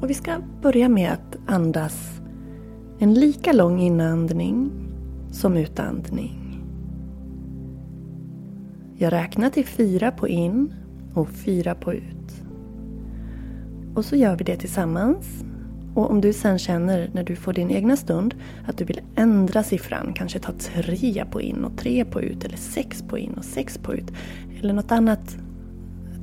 Och 0.00 0.10
vi 0.10 0.14
ska 0.14 0.40
börja 0.62 0.88
med 0.88 1.12
att 1.12 1.38
andas 1.46 2.20
en 2.98 3.14
lika 3.14 3.52
lång 3.52 3.80
inandning 3.80 4.70
som 5.30 5.56
utandning. 5.56 6.60
Jag 8.96 9.12
räknar 9.12 9.50
till 9.50 9.66
fyra 9.66 10.10
på 10.10 10.28
in 10.28 10.74
och 11.14 11.28
fyra 11.28 11.74
på 11.74 11.92
ut. 11.92 12.13
Och 13.94 14.04
så 14.04 14.16
gör 14.16 14.36
vi 14.36 14.44
det 14.44 14.56
tillsammans. 14.56 15.44
Och 15.94 16.10
om 16.10 16.20
du 16.20 16.32
sen 16.32 16.58
känner 16.58 17.10
när 17.12 17.24
du 17.24 17.36
får 17.36 17.52
din 17.52 17.70
egna 17.70 17.96
stund 17.96 18.34
att 18.66 18.78
du 18.78 18.84
vill 18.84 19.00
ändra 19.16 19.62
siffran, 19.62 20.12
kanske 20.14 20.38
ta 20.38 20.52
tre 20.52 21.24
på 21.30 21.40
in 21.40 21.64
och 21.64 21.78
tre 21.78 22.04
på 22.04 22.22
ut 22.22 22.44
eller 22.44 22.56
sex 22.56 23.02
på 23.08 23.18
in 23.18 23.34
och 23.34 23.44
sex 23.44 23.78
på 23.78 23.94
ut 23.94 24.12
eller 24.60 24.74
något 24.74 24.92
annat 24.92 25.36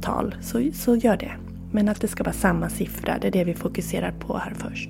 tal, 0.02 0.36
så, 0.42 0.70
så 0.74 0.96
gör 0.96 1.18
det. 1.18 1.32
Men 1.72 1.90
att 1.90 2.02
det 2.02 2.08
ska 2.08 2.24
vara 2.24 2.34
samma 2.34 2.70
siffra, 2.70 3.18
det 3.22 3.28
är 3.28 3.32
det 3.32 3.44
vi 3.44 3.54
fokuserar 3.54 4.12
på 4.12 4.38
här 4.38 4.54
först. 4.58 4.90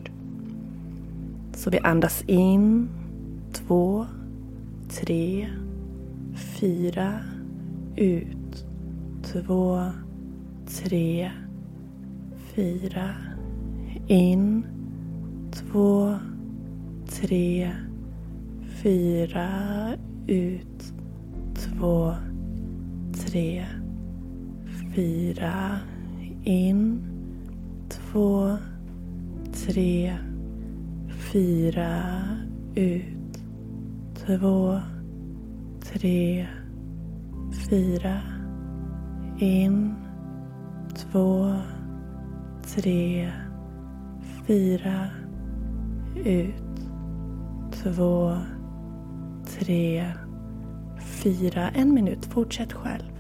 Så 1.54 1.70
vi 1.70 1.80
andas 1.80 2.24
in, 2.28 2.90
två, 3.54 4.06
tre, 4.90 5.50
fyra, 6.60 7.14
ut, 7.96 8.66
två, 9.24 9.86
tre, 10.84 11.32
fyra. 12.56 13.16
In. 14.08 14.66
Två. 15.52 16.16
Tre. 17.10 17.72
Fyra. 18.84 19.50
Ut. 20.28 20.94
Två. 21.56 22.14
Tre. 23.14 23.66
Fyra. 24.96 25.80
In. 26.44 27.02
Två. 27.90 28.58
Tre. 29.54 30.18
Fyra. 31.34 32.04
Ut. 32.76 33.44
Två. 34.26 34.80
Tre. 35.82 36.48
Fyra. 37.70 38.22
In. 39.40 39.94
Två 40.96 41.56
tre, 42.76 43.32
fyra, 44.48 45.08
ut, 46.26 46.82
två, 47.72 48.38
tre, 49.48 50.14
fyra. 51.00 51.70
En 51.70 51.94
minut, 51.94 52.26
fortsätt 52.26 52.74
själv. 52.74 53.11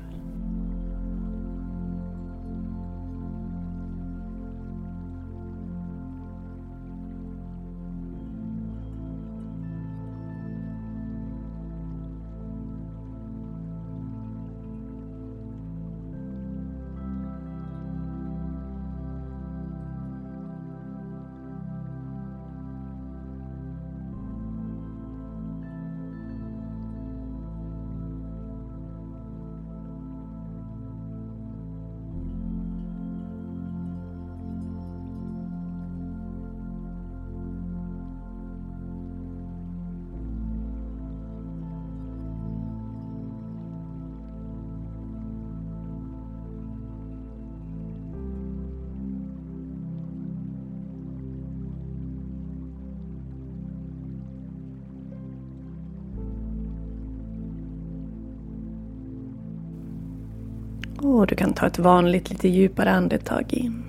Och 61.21 61.27
du 61.27 61.35
kan 61.35 61.53
ta 61.53 61.67
ett 61.67 61.79
vanligt 61.79 62.29
lite 62.29 62.47
djupare 62.47 62.91
andetag 62.91 63.53
in. 63.53 63.83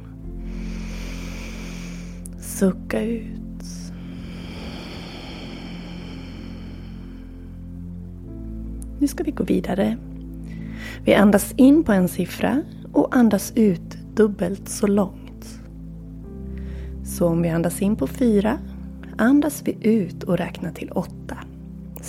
Sucka 2.41 3.03
ut. 3.03 3.31
Nu 9.01 9.09
ska 9.09 9.25
vi 9.25 9.31
gå 9.31 9.45
vidare. 9.45 9.97
Vi 11.05 11.15
andas 11.15 11.55
in 11.57 11.85
på 11.85 11.93
en 11.93 12.09
siffra 12.09 12.63
och 12.93 13.17
andas 13.17 13.53
ut 13.57 13.99
dubbelt 14.15 14.69
så 14.69 14.87
långt. 14.87 15.61
Så 17.05 17.29
om 17.29 17.43
vi 17.43 17.49
andas 17.49 17.83
in 17.83 17.97
på 17.97 18.07
fyra 18.07 18.59
andas 19.19 19.63
vi 19.65 19.77
ut 19.81 20.23
och 20.23 20.39
räknar 20.39 20.73
till 20.73 20.91
åtta. 20.91 21.42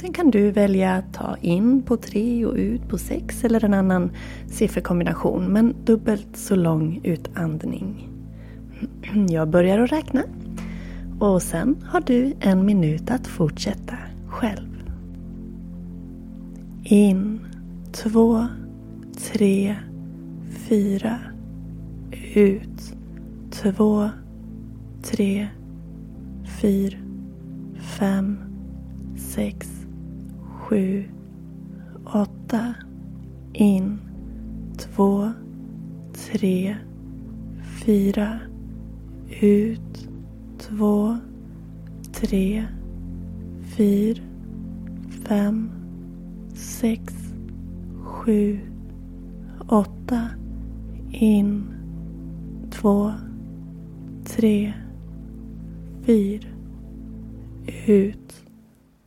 Sen 0.03 0.13
kan 0.13 0.31
du 0.31 0.51
välja 0.51 0.95
att 0.95 1.13
ta 1.13 1.37
in 1.41 1.81
på 1.81 1.97
tre 1.97 2.45
och 2.45 2.55
ut 2.55 2.89
på 2.89 2.97
sex 2.97 3.43
eller 3.43 3.65
en 3.65 3.73
annan 3.73 4.11
sifferkombination. 4.47 5.45
Men 5.45 5.75
dubbelt 5.85 6.37
så 6.37 6.55
lång 6.55 7.01
utandning. 7.03 8.09
Jag 9.29 9.49
börjar 9.49 9.79
att 9.79 9.91
räkna. 9.91 10.23
Och 11.19 11.41
sen 11.41 11.75
har 11.85 12.01
du 12.01 12.33
en 12.39 12.65
minut 12.65 13.11
att 13.11 13.27
fortsätta 13.27 13.97
själv. 14.27 14.91
In, 16.83 17.39
två, 17.91 18.47
tre, 19.31 19.75
fyra. 20.49 21.19
Ut, 22.33 22.95
två, 23.51 24.09
tre, 25.03 25.47
fyra, 26.61 26.97
fem, 27.99 28.37
sex, 29.17 29.72
sju, 30.63 31.03
åtta. 32.05 32.73
In, 33.53 33.99
två, 34.77 35.31
tre, 36.13 36.75
fyra. 37.85 38.39
Ut, 39.41 40.09
två, 40.57 41.17
tre, 42.13 42.65
fyra, 43.63 44.23
fem, 45.27 45.71
sex, 46.55 47.13
sju, 48.03 48.59
åtta. 49.67 50.29
In, 51.11 51.63
två, 52.71 53.11
tre, 54.25 54.73
fyra. 56.05 56.49
Ut, 57.87 58.45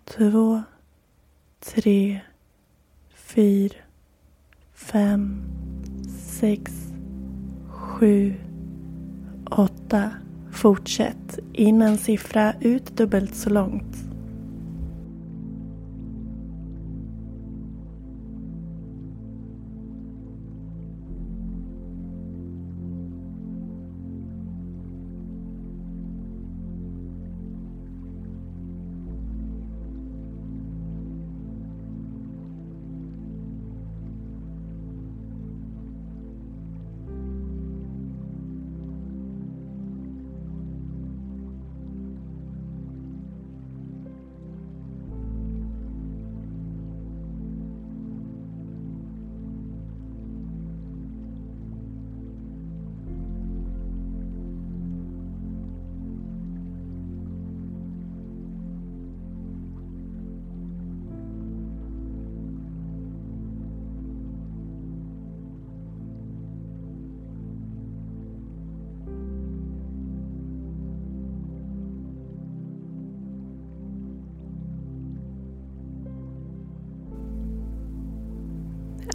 två, 0.05 0.62
tre, 1.66 2.20
fyra, 3.14 3.74
fem, 4.74 5.42
sex, 6.18 6.72
sju, 7.68 8.35
åtta. 9.50 10.11
Fortsätt. 10.52 11.38
In 11.52 11.83
en 11.83 11.98
siffra, 11.98 12.55
ut 12.61 12.96
dubbelt 12.96 13.35
så 13.35 13.50
långt. 13.50 14.06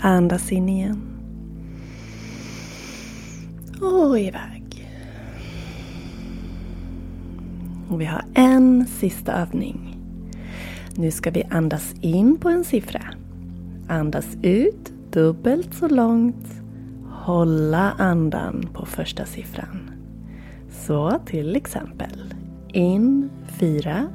Andas 0.04 0.52
in 0.52 0.70
igen. 0.70 1.02
Och 3.82 4.20
iväg. 4.20 4.90
Och 7.90 8.02
vi 8.02 8.06
har 8.06 8.24
en 8.34 8.86
sista 8.86 9.34
övning. 9.34 9.98
Nu 10.96 11.12
ska 11.12 11.32
vi 11.32 11.44
andas 11.44 11.94
in 12.02 12.38
på 12.38 12.50
en 12.50 12.64
siffra. 12.64 13.02
Andas 13.88 14.38
ut 14.42 14.94
dubbelt 15.12 15.74
så 15.74 15.88
långt. 15.88 16.62
Hålla 17.10 17.92
andan 17.92 18.70
på 18.74 18.86
första 18.86 19.26
siffran. 19.26 19.92
Så 20.70 21.20
till 21.26 21.56
exempel 21.56 22.34
in 22.74 23.30
4 23.48 24.08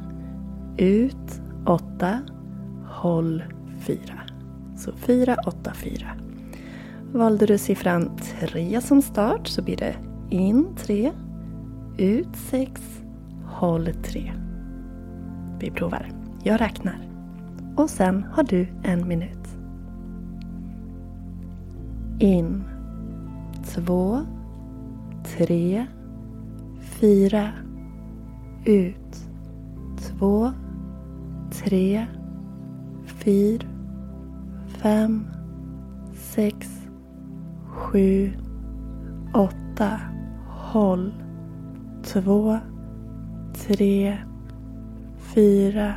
ut 0.77 1.41
8 1.67 2.21
håll 2.89 3.43
4, 3.81 3.99
alltså 4.87 5.07
484. 5.07 6.07
Valde 7.13 7.47
du 7.47 7.59
siffran 7.59 8.11
3 8.41 8.81
som 8.81 9.03
start 9.03 9.49
så 9.49 9.63
blir 9.63 9.77
det 9.77 9.95
in 10.31 10.67
3, 10.77 11.13
ut 11.99 12.37
6, 12.37 12.83
håll 13.45 13.89
3. 14.03 14.33
Vi 15.61 15.71
provar. 15.71 16.09
Jag 16.43 16.61
räknar. 16.61 17.09
Och 17.77 17.91
sen 17.91 18.25
har 18.33 18.43
du 18.43 18.69
en 18.83 19.09
minut. 19.09 19.49
In. 22.19 22.65
2, 23.75 24.21
3, 25.25 25.87
4. 26.81 27.53
Ut. 28.65 29.29
2, 30.19 30.53
3, 31.51 32.07
4 33.07 33.76
fem, 34.83 35.27
sex, 36.15 36.83
sju, 37.67 38.33
åtta. 39.35 40.01
Håll. 40.49 41.13
Två, 42.05 42.59
tre, 43.55 44.19
fyra. 45.19 45.95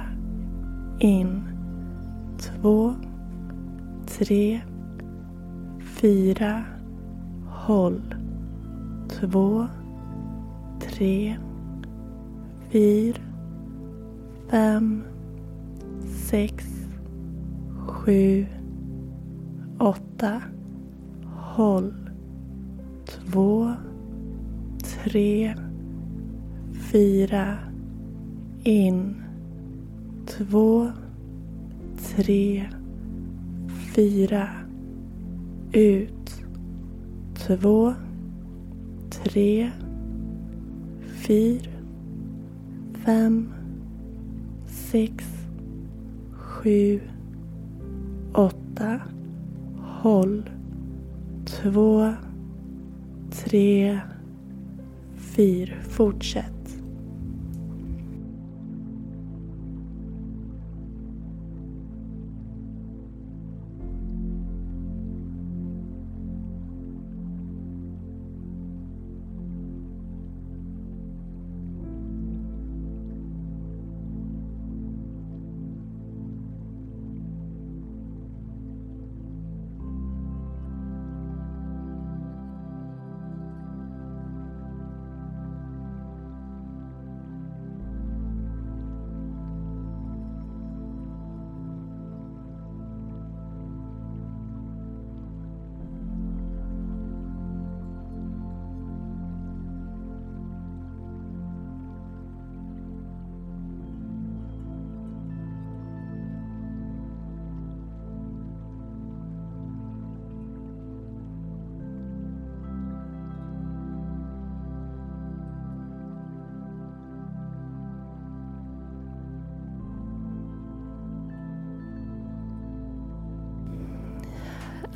In. 1.00 1.44
Två, 2.38 2.94
tre, 4.08 4.62
fyra. 5.82 6.64
Håll. 7.48 8.02
Två, 9.10 9.68
tre, 10.80 11.38
fyra, 12.72 13.22
fem, 14.50 15.04
sex, 16.30 16.66
sju, 17.88 18.46
åtta. 20.20 20.42
Håll. 21.36 21.94
Två. 23.06 23.72
Tre. 24.84 25.56
Fyra. 26.92 27.58
In. 28.64 29.16
Två. 30.28 30.88
Tre. 32.16 32.70
Fyra. 33.96 34.48
Ut. 35.72 36.42
Två. 37.48 37.94
Tre. 39.10 39.72
Fyra. 41.28 41.72
Fem. 43.06 43.54
Sex. 44.68 45.26
Sju. 46.32 47.09
Håll. 50.02 50.50
Två, 51.46 52.14
tre, 53.32 54.00
fyra. 55.18 55.74
Fortsätt. 55.90 56.59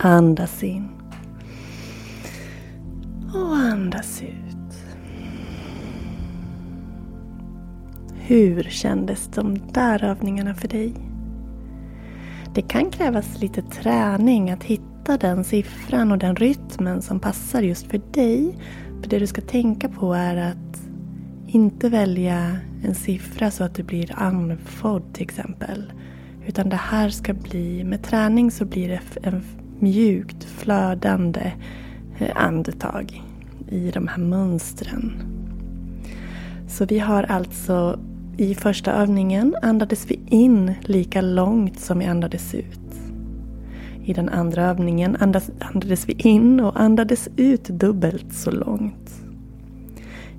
Andas 0.06 0.64
in. 0.64 0.90
Och 3.34 3.56
andas 3.56 4.22
ut. 4.22 4.86
Hur 8.14 8.64
kändes 8.64 9.28
de 9.28 9.58
där 9.74 10.04
övningarna 10.04 10.56
för 10.56 10.68
dig? 10.68 10.94
Det 12.56 12.62
kan 12.62 12.90
krävas 12.92 13.42
lite 13.42 13.62
träning 13.62 14.52
att 14.52 14.64
hitta 14.64 15.18
den 15.18 15.44
siffran 15.44 16.12
och 16.12 16.18
den 16.18 16.36
rytmen 16.36 17.02
som 17.02 17.20
passar 17.20 17.62
just 17.62 17.88
för 17.88 18.02
dig. 18.14 18.58
För 19.02 19.10
det 19.10 19.20
du 19.20 19.28
ska 19.28 19.42
tänka 19.42 19.90
på 19.90 20.14
är 20.14 20.38
att 20.38 20.82
inte 21.48 21.90
välja 21.90 22.58
en 22.84 22.96
siffra 22.96 23.52
så 23.52 23.64
att 23.64 23.76
du 23.76 23.84
blir 23.84 24.16
andfådd 24.16 25.14
till 25.14 25.24
exempel. 25.24 25.94
Utan 26.46 26.70
det 26.70 26.76
här 26.76 27.10
ska 27.10 27.34
bli, 27.34 27.84
med 27.84 28.04
träning 28.04 28.52
så 28.52 28.66
blir 28.66 28.90
det 28.90 29.28
en 29.28 29.44
mjukt 29.84 30.44
flödande 30.44 31.52
eh, 32.20 32.32
andetag 32.36 33.24
i 33.70 33.92
de 33.92 34.08
här 34.08 34.18
mönstren. 34.18 35.14
Så 36.68 36.86
vi 36.86 37.00
har 37.00 37.24
alltså 37.24 38.00
i 38.38 38.56
första 38.56 38.92
övningen 38.92 39.56
andades 39.62 40.12
vi 40.12 40.20
in 40.26 40.74
lika 40.82 41.22
långt 41.22 41.80
som 41.80 42.00
vi 42.00 42.06
andades 42.06 42.56
ut. 42.56 42.80
I 44.06 44.14
den 44.14 44.30
andra 44.30 44.64
övningen 44.64 45.18
andades 45.60 46.10
vi 46.10 46.14
in 46.14 46.60
och 46.60 46.80
andades 46.80 47.30
ut 47.36 47.64
dubbelt 47.64 48.34
så 48.34 48.52
långt. 48.52 49.24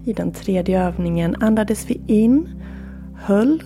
I 0.04 0.12
den 0.12 0.32
tredje 0.32 0.82
övningen 0.82 1.36
andades 1.40 1.90
vi 1.90 2.00
in, 2.06 2.48
höll. 3.14 3.62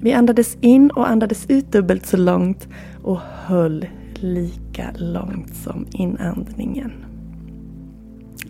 Vi 0.00 0.12
andades 0.12 0.56
in 0.60 0.90
och 0.90 1.10
andades 1.10 1.46
ut 1.48 1.72
dubbelt 1.72 2.06
så 2.06 2.16
långt 2.16 2.68
och 3.02 3.20
höll 3.20 3.86
lika 4.22 4.92
långt 4.96 5.54
som 5.54 5.86
inandningen. 5.92 6.92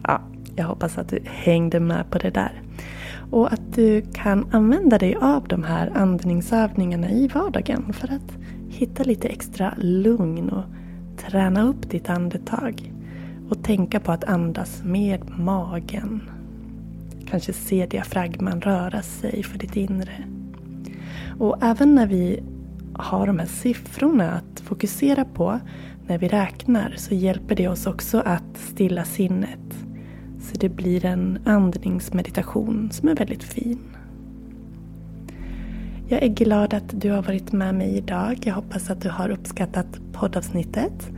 Ja, 0.02 0.20
jag 0.56 0.64
hoppas 0.64 0.98
att 0.98 1.08
du 1.08 1.18
hängde 1.24 1.80
med 1.80 2.10
på 2.10 2.18
det 2.18 2.30
där. 2.30 2.62
Och 3.30 3.52
att 3.52 3.74
du 3.74 4.02
kan 4.12 4.46
använda 4.50 4.98
dig 4.98 5.14
av 5.14 5.48
de 5.48 5.64
här 5.64 5.92
andningsövningarna 5.94 7.10
i 7.10 7.28
vardagen 7.28 7.92
för 7.92 8.12
att 8.14 8.38
hitta 8.68 9.02
lite 9.02 9.28
extra 9.28 9.74
lugn 9.76 10.50
och 10.50 10.64
träna 11.16 11.68
upp 11.68 11.90
ditt 11.90 12.10
andetag. 12.10 12.92
Och 13.50 13.64
tänka 13.64 14.00
på 14.00 14.12
att 14.12 14.24
andas 14.24 14.82
med 14.84 15.38
magen. 15.38 16.22
Kanske 17.26 17.52
se 17.52 17.86
diafragman 17.86 18.60
röra 18.60 19.02
sig 19.02 19.42
för 19.42 19.58
ditt 19.58 19.76
inre. 19.76 20.24
Och 21.38 21.62
även 21.62 21.94
när 21.94 22.06
vi 22.06 22.42
ha 22.98 23.26
de 23.26 23.38
här 23.38 23.46
siffrorna 23.46 24.30
att 24.32 24.60
fokusera 24.60 25.24
på 25.24 25.60
när 26.06 26.18
vi 26.18 26.28
räknar 26.28 26.94
så 26.96 27.14
hjälper 27.14 27.54
det 27.54 27.68
oss 27.68 27.86
också 27.86 28.20
att 28.20 28.56
stilla 28.56 29.04
sinnet. 29.04 29.86
Så 30.40 30.56
det 30.58 30.68
blir 30.68 31.04
en 31.04 31.38
andningsmeditation 31.44 32.88
som 32.92 33.08
är 33.08 33.14
väldigt 33.14 33.44
fin. 33.44 33.78
Jag 36.08 36.22
är 36.22 36.28
glad 36.28 36.74
att 36.74 37.00
du 37.00 37.10
har 37.10 37.22
varit 37.22 37.52
med 37.52 37.74
mig 37.74 37.96
idag. 37.96 38.38
Jag 38.42 38.54
hoppas 38.54 38.90
att 38.90 39.00
du 39.00 39.10
har 39.10 39.30
uppskattat 39.30 39.86
poddavsnittet. 40.12 41.10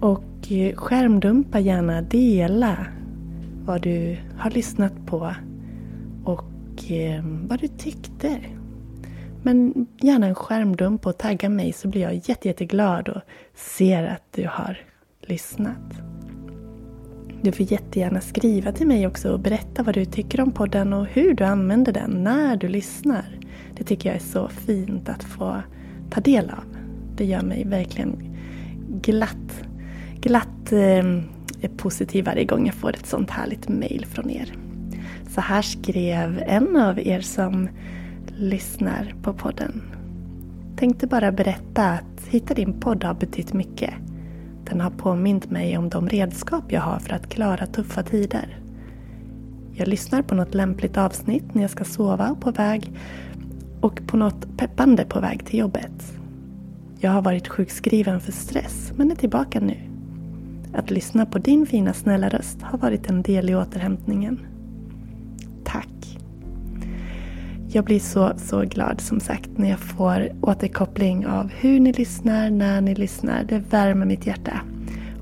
Och 0.00 0.52
eh, 0.52 0.74
skärmdumpa 0.76 1.60
gärna, 1.60 2.02
dela 2.02 2.86
vad 3.64 3.82
du 3.82 4.16
har 4.38 4.50
lyssnat 4.50 5.06
på 5.06 5.34
och 6.24 6.90
eh, 6.90 7.24
vad 7.24 7.60
du 7.60 7.68
tyckte. 7.68 8.40
Men 9.42 9.86
gärna 10.00 10.26
en 10.26 10.34
skärmdump 10.34 11.06
och 11.06 11.18
tagga 11.18 11.48
mig 11.48 11.72
så 11.72 11.88
blir 11.88 12.02
jag 12.02 12.14
jätte, 12.14 12.48
jätteglad 12.48 13.08
och 13.08 13.20
ser 13.54 14.04
att 14.04 14.22
du 14.30 14.46
har 14.50 14.78
lyssnat. 15.20 16.02
Du 17.42 17.52
får 17.52 17.72
jättegärna 17.72 18.20
skriva 18.20 18.72
till 18.72 18.86
mig 18.86 19.06
också 19.06 19.32
och 19.32 19.40
berätta 19.40 19.82
vad 19.82 19.94
du 19.94 20.04
tycker 20.04 20.40
om 20.40 20.52
podden 20.52 20.92
och 20.92 21.06
hur 21.06 21.34
du 21.34 21.44
använder 21.44 21.92
den 21.92 22.10
när 22.10 22.56
du 22.56 22.68
lyssnar. 22.68 23.38
Det 23.76 23.84
tycker 23.84 24.08
jag 24.08 24.16
är 24.16 24.20
så 24.20 24.48
fint 24.48 25.08
att 25.08 25.24
få 25.24 25.62
ta 26.10 26.20
del 26.20 26.50
av. 26.50 26.64
Det 27.16 27.24
gör 27.24 27.42
mig 27.42 27.64
verkligen 27.64 28.36
glatt, 28.88 29.64
glatt 30.20 30.72
eh, 30.72 31.70
positiv 31.76 32.24
varje 32.24 32.44
gång 32.44 32.66
jag 32.66 32.74
får 32.74 32.94
ett 32.94 33.06
sånt 33.06 33.30
härligt 33.30 33.68
mail 33.68 34.06
från 34.06 34.30
er. 34.30 34.54
Så 35.28 35.40
här 35.40 35.62
skrev 35.62 36.42
en 36.46 36.76
av 36.76 37.00
er 37.00 37.20
som 37.20 37.68
lyssnar 38.36 39.14
på 39.22 39.32
podden. 39.32 39.82
Tänkte 40.76 41.06
bara 41.06 41.32
berätta 41.32 41.88
att 41.88 42.26
Hitta 42.28 42.54
din 42.54 42.80
podd 42.80 43.04
har 43.04 43.14
betytt 43.14 43.52
mycket. 43.52 43.94
Den 44.64 44.80
har 44.80 44.90
påmint 44.90 45.50
mig 45.50 45.78
om 45.78 45.88
de 45.88 46.08
redskap 46.08 46.72
jag 46.72 46.80
har 46.80 46.98
för 46.98 47.12
att 47.12 47.28
klara 47.28 47.66
tuffa 47.66 48.02
tider. 48.02 48.58
Jag 49.72 49.88
lyssnar 49.88 50.22
på 50.22 50.34
något 50.34 50.54
lämpligt 50.54 50.96
avsnitt 50.96 51.54
när 51.54 51.62
jag 51.62 51.70
ska 51.70 51.84
sova 51.84 52.36
på 52.40 52.50
väg 52.50 52.92
och 53.80 54.06
på 54.06 54.16
något 54.16 54.56
peppande 54.56 55.04
på 55.04 55.20
väg 55.20 55.46
till 55.46 55.58
jobbet. 55.58 56.12
Jag 56.98 57.10
har 57.10 57.22
varit 57.22 57.48
sjukskriven 57.48 58.20
för 58.20 58.32
stress 58.32 58.92
men 58.96 59.10
är 59.10 59.14
tillbaka 59.14 59.60
nu. 59.60 59.76
Att 60.74 60.90
lyssna 60.90 61.26
på 61.26 61.38
din 61.38 61.66
fina 61.66 61.92
snälla 61.92 62.28
röst 62.28 62.62
har 62.62 62.78
varit 62.78 63.10
en 63.10 63.22
del 63.22 63.50
i 63.50 63.54
återhämtningen. 63.54 64.40
Jag 67.74 67.84
blir 67.84 68.00
så, 68.00 68.32
så 68.36 68.60
glad 68.60 69.00
som 69.00 69.20
sagt 69.20 69.50
när 69.56 69.70
jag 69.70 69.78
får 69.78 70.28
återkoppling 70.40 71.26
av 71.26 71.50
hur 71.52 71.80
ni 71.80 71.92
lyssnar, 71.92 72.50
när 72.50 72.80
ni 72.80 72.94
lyssnar. 72.94 73.44
Det 73.44 73.58
värmer 73.58 74.06
mitt 74.06 74.26
hjärta. 74.26 74.60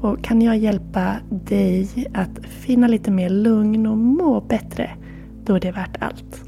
Och 0.00 0.24
kan 0.24 0.42
jag 0.42 0.58
hjälpa 0.58 1.16
dig 1.30 1.88
att 2.14 2.46
finna 2.46 2.88
lite 2.88 3.10
mer 3.10 3.28
lugn 3.28 3.86
och 3.86 3.98
må 3.98 4.40
bättre, 4.40 4.90
då 5.44 5.54
är 5.54 5.60
det 5.60 5.72
värt 5.72 6.02
allt. 6.02 6.44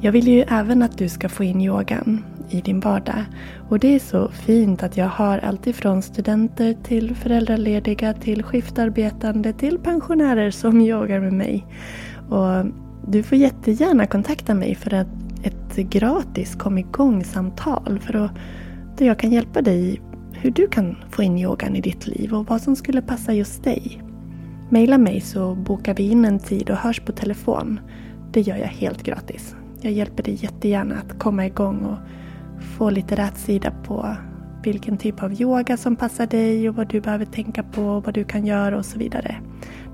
Jag 0.00 0.12
vill 0.12 0.28
ju 0.28 0.40
även 0.40 0.82
att 0.82 0.98
du 0.98 1.08
ska 1.08 1.28
få 1.28 1.44
in 1.44 1.60
yogan 1.60 2.24
i 2.50 2.60
din 2.60 2.80
vardag. 2.80 3.24
Och 3.68 3.78
det 3.78 3.94
är 3.94 3.98
så 3.98 4.28
fint 4.28 4.82
att 4.82 4.96
jag 4.96 5.08
har 5.08 5.38
alltifrån 5.38 6.02
studenter 6.02 6.76
till 6.82 7.14
föräldralediga 7.14 8.12
till 8.12 8.42
skiftarbetande 8.42 9.52
till 9.52 9.78
pensionärer 9.78 10.50
som 10.50 10.80
yogar 10.80 11.20
med 11.20 11.32
mig. 11.32 11.66
Och 12.28 12.66
du 13.10 13.22
får 13.22 13.38
jättegärna 13.38 14.06
kontakta 14.06 14.54
mig 14.54 14.74
för 14.74 14.94
ett, 14.94 15.08
ett 15.42 15.76
gratis 15.76 16.54
kom 16.54 16.78
igång-samtal 16.78 18.00
för 18.00 18.16
att, 18.16 18.30
där 18.96 19.06
jag 19.06 19.18
kan 19.18 19.32
hjälpa 19.32 19.62
dig 19.62 20.00
hur 20.32 20.50
du 20.50 20.68
kan 20.68 20.96
få 21.10 21.22
in 21.22 21.38
yogan 21.38 21.76
i 21.76 21.80
ditt 21.80 22.06
liv 22.06 22.34
och 22.34 22.46
vad 22.46 22.62
som 22.62 22.76
skulle 22.76 23.02
passa 23.02 23.32
just 23.32 23.64
dig. 23.64 24.02
Maila 24.70 24.98
mig 24.98 25.20
så 25.20 25.54
bokar 25.54 25.94
vi 25.94 26.10
in 26.10 26.24
en 26.24 26.38
tid 26.38 26.70
och 26.70 26.76
hörs 26.76 27.00
på 27.00 27.12
telefon. 27.12 27.80
Det 28.32 28.40
gör 28.40 28.56
jag 28.56 28.66
helt 28.66 29.02
gratis. 29.02 29.56
Jag 29.80 29.92
hjälper 29.92 30.22
dig 30.22 30.38
jättegärna 30.40 30.94
att 30.94 31.18
komma 31.18 31.46
igång 31.46 31.84
och 31.84 31.98
få 32.78 32.90
lite 32.90 33.16
rätsida 33.16 33.70
på 33.84 34.16
vilken 34.62 34.96
typ 34.96 35.22
av 35.22 35.40
yoga 35.40 35.76
som 35.76 35.96
passar 35.96 36.26
dig 36.26 36.68
och 36.68 36.74
vad 36.76 36.88
du 36.88 37.00
behöver 37.00 37.24
tänka 37.24 37.62
på, 37.62 37.82
och 37.82 38.04
vad 38.04 38.14
du 38.14 38.24
kan 38.24 38.46
göra 38.46 38.78
och 38.78 38.86
så 38.86 38.98
vidare. 38.98 39.36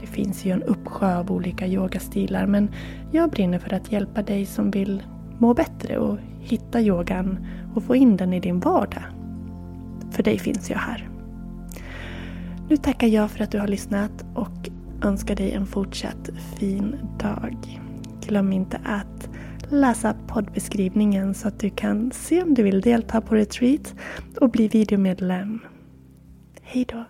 Det 0.01 0.07
finns 0.07 0.45
ju 0.45 0.51
en 0.51 0.63
uppsjö 0.63 1.19
av 1.19 1.33
olika 1.33 1.67
yogastilar 1.67 2.47
men 2.47 2.71
jag 3.13 3.31
brinner 3.31 3.59
för 3.59 3.75
att 3.75 3.93
hjälpa 3.93 4.23
dig 4.23 4.47
som 4.47 4.71
vill 4.71 5.03
må 5.39 5.55
bättre 5.55 5.99
och 5.99 6.19
hitta 6.41 6.81
yogan 6.81 7.47
och 7.75 7.83
få 7.83 7.97
in 7.97 8.17
den 8.17 8.33
i 8.33 8.41
din 8.41 8.61
vardag. 8.61 9.05
För 10.11 10.23
dig 10.23 10.39
finns 10.39 10.71
jag 10.71 10.79
här. 10.79 11.09
Nu 12.69 12.77
tackar 12.77 13.07
jag 13.07 13.31
för 13.31 13.45
att 13.45 13.51
du 13.51 13.59
har 13.59 13.69
lyssnat 13.69 14.25
och 14.35 14.69
önskar 15.03 15.37
dig 15.37 15.53
en 15.53 15.67
fortsatt 15.67 16.31
fin 16.59 16.97
dag. 17.19 17.81
Glöm 18.21 18.53
inte 18.53 18.81
att 18.85 19.29
läsa 19.69 20.15
poddbeskrivningen 20.27 21.35
så 21.35 21.49
att 21.49 21.61
du 21.61 21.71
kan 21.71 22.11
se 22.11 22.43
om 22.43 22.55
du 22.55 22.63
vill 22.63 22.81
delta 22.81 23.21
på 23.21 23.35
retreat 23.35 23.95
och 24.41 24.51
bli 24.51 24.69
videomedlem. 24.69 25.61
Hejdå! 26.63 27.05